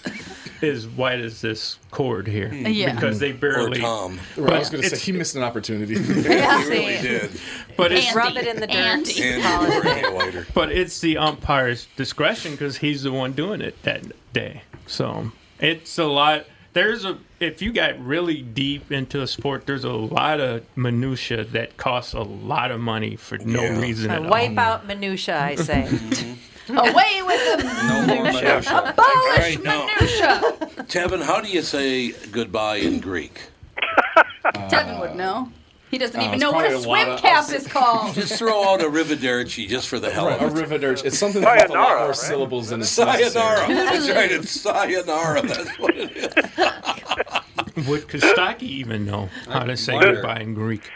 as 0.62 0.88
white 0.88 1.20
as 1.20 1.42
this 1.42 1.78
cord 1.92 2.28
here 2.28 2.54
Yeah. 2.54 2.94
because 2.96 3.20
they 3.20 3.32
Or 3.32 3.36
barely. 3.36 3.80
Tom. 3.82 4.20
Right, 4.38 4.54
I 4.54 4.60
was 4.60 4.70
going 4.70 4.84
to 4.84 4.90
say 4.90 4.98
he 4.98 5.12
missed 5.12 5.36
an 5.36 5.44
opportunity. 5.44 5.96
Yeah, 6.30 6.64
He 6.64 6.70
really 6.70 7.02
did. 7.02 7.32
But 7.78 7.92
it's 7.92 8.08
Andy. 8.08 8.18
Rub 8.18 8.38
it 8.38 8.48
in 8.48 8.60
the 8.60 8.68
dirt. 8.68 8.76
Andy. 8.76 9.24
And 9.24 9.44
Call 9.44 9.64
it 9.66 9.70
a 9.70 9.76
we're 9.76 9.84
day. 9.84 10.10
later. 10.18 10.48
but 10.54 10.72
it's 10.72 11.00
the 11.02 11.18
umpire's 11.18 11.88
discretion 11.96 12.52
because 12.52 12.78
he's 12.78 13.04
the 13.04 13.12
one 13.12 13.34
doing 13.34 13.62
it 13.62 13.82
that 13.84 14.04
day. 14.34 14.64
So 14.88 15.32
it's 15.60 15.98
a 15.98 16.06
lot. 16.06 16.46
There's 16.74 17.06
a 17.06 17.18
if 17.40 17.62
you 17.62 17.72
got 17.72 17.98
really 18.04 18.42
deep 18.42 18.92
into 18.92 19.22
a 19.22 19.28
sport, 19.28 19.66
there's 19.66 19.84
a 19.84 19.92
lot 19.94 20.40
of 20.40 20.64
minutia 20.76 21.44
that 21.46 21.78
costs 21.78 22.14
a 22.14 22.22
lot 22.22 22.72
of 22.72 22.80
money 22.80 23.16
for 23.16 23.38
no 23.38 23.62
Yeah. 23.62 23.80
reason 23.82 24.12
Uh, 24.12 24.14
at 24.16 24.22
all. 24.24 24.30
wipe 24.30 24.58
out 24.58 24.86
minutia, 24.88 25.42
I 25.42 25.56
say. 25.56 25.84
Away 26.68 27.22
with 27.22 27.25
the 27.25 27.25
No 27.64 28.06
more 28.08 28.24
minutia. 28.24 28.62
All 28.72 28.86
abolish 28.86 29.38
right, 29.40 29.60
now, 29.64 29.86
minutia. 29.88 30.42
Tevin, 30.88 31.22
how 31.24 31.40
do 31.42 31.48
you 31.50 31.62
say 31.62 32.12
goodbye 32.32 32.78
in 32.78 33.00
Greek? 33.00 33.42
Tevin 34.46 35.00
would 35.00 35.16
know. 35.16 35.52
He 35.92 35.98
doesn't 36.00 36.20
even 36.20 36.34
it's 36.36 36.42
know 36.42 36.52
what 36.52 36.66
a 36.66 36.70
probably 36.70 36.82
a 37.02 37.04
swim 37.04 37.10
of- 37.12 37.20
cap 37.22 37.50
is 37.52 37.68
called. 37.68 38.16
Just 38.16 38.38
throw 38.38 38.64
out 38.74 38.82
a 38.82 38.86
Rivaderci 38.86 39.68
just 39.68 39.88
for 39.88 40.00
the 40.00 40.10
hell 40.12 40.28
Right, 40.28 40.42
a 40.42 40.46
of 40.48 40.58
it. 40.58 40.60
riveter. 40.62 40.92
It's 41.06 41.18
something 41.18 41.42
with 41.42 41.48
a 41.50 41.52
lot 41.54 41.68
Sayonara, 41.68 41.98
more 42.00 42.08
right? 42.08 42.16
syllables 42.16 42.70
than 42.70 42.82
it's 42.82 42.90
Sayonara. 42.90 43.68
necessary. 43.70 43.76
That's 43.86 44.10
right. 44.10 44.32
It's 44.32 44.52
sayonara. 44.52 45.42
That's 45.44 45.80
what 45.80 45.96
it 45.96 46.18
is. 46.18 46.26
Would 47.88 48.08
Kostaki 48.08 48.64
even 48.64 49.06
know 49.06 49.30
how 49.48 49.64
to 49.64 49.78
say 49.78 49.94
wonder. 49.94 50.14
goodbye 50.16 50.40
in 50.40 50.54
Greek? 50.54 50.90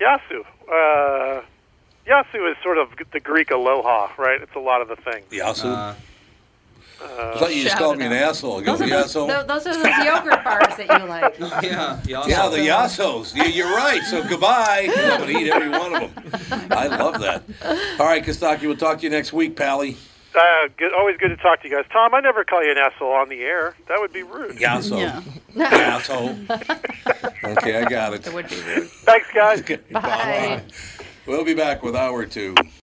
Yasu. 0.00 0.44
Uh, 0.70 1.42
Yasu 2.08 2.50
is 2.50 2.56
sort 2.62 2.78
of 2.78 2.88
the 3.12 3.20
Greek 3.20 3.50
aloha, 3.50 4.10
right? 4.16 4.40
It's 4.40 4.54
a 4.54 4.60
lot 4.60 4.80
of 4.80 4.88
the 4.88 4.96
things. 4.96 5.26
Yasu. 5.30 5.66
Uh, 5.66 5.94
I 7.00 7.38
thought 7.38 7.54
you 7.54 7.62
just 7.62 7.76
called 7.76 7.96
me 7.98 8.06
an 8.06 8.12
asshole. 8.12 8.60
Go, 8.60 8.72
Those 8.76 8.82
are 8.82 8.88
those, 8.88 9.14
Yasso. 9.14 9.46
those 9.46 9.66
are 9.68 9.74
those 9.76 10.04
yogurt 10.04 10.42
bars 10.44 10.76
that 10.76 11.00
you 11.00 11.06
like. 11.06 11.38
yeah, 11.62 12.00
yeah. 12.04 12.26
Yeah, 12.26 12.48
the 12.48 12.56
Yassos. 12.56 13.36
Yeah, 13.36 13.44
you're 13.44 13.70
right. 13.76 14.02
So 14.02 14.26
goodbye. 14.26 14.88
I'm 14.96 15.20
going 15.20 15.32
to 15.34 15.40
eat 15.40 15.48
every 15.50 15.68
one 15.68 15.94
of 16.02 16.12
them. 16.14 16.72
I 16.72 16.88
love 16.88 17.20
that. 17.20 17.44
All 18.00 18.06
right, 18.06 18.24
Kostaki, 18.24 18.62
we'll 18.62 18.76
talk 18.76 18.98
to 18.98 19.04
you 19.04 19.10
next 19.10 19.32
week, 19.32 19.54
Pally. 19.54 19.96
Uh, 20.34 20.68
good, 20.76 20.92
always 20.92 21.16
good 21.18 21.28
to 21.28 21.36
talk 21.36 21.62
to 21.62 21.68
you 21.68 21.74
guys. 21.76 21.84
Tom, 21.92 22.14
I 22.14 22.20
never 22.20 22.42
call 22.44 22.64
you 22.64 22.72
an 22.72 22.78
asshole 22.78 23.12
on 23.12 23.28
the 23.28 23.40
air. 23.42 23.74
That 23.86 24.00
would 24.00 24.12
be 24.12 24.24
rude. 24.24 24.56
Yasso. 24.56 24.98
Yeah. 24.98 25.64
Asshole. 25.64 26.36
Okay, 27.44 27.76
I 27.80 27.88
got 27.88 28.12
it. 28.14 28.26
It 28.26 28.34
would 28.34 28.48
be 28.48 28.60
rude. 28.62 28.88
Thanks, 28.88 29.28
guys. 29.32 29.62
Bye. 29.92 30.62
We'll 31.28 31.44
be 31.44 31.52
back 31.52 31.82
with 31.82 31.94
hour 31.94 32.24
two. 32.24 32.54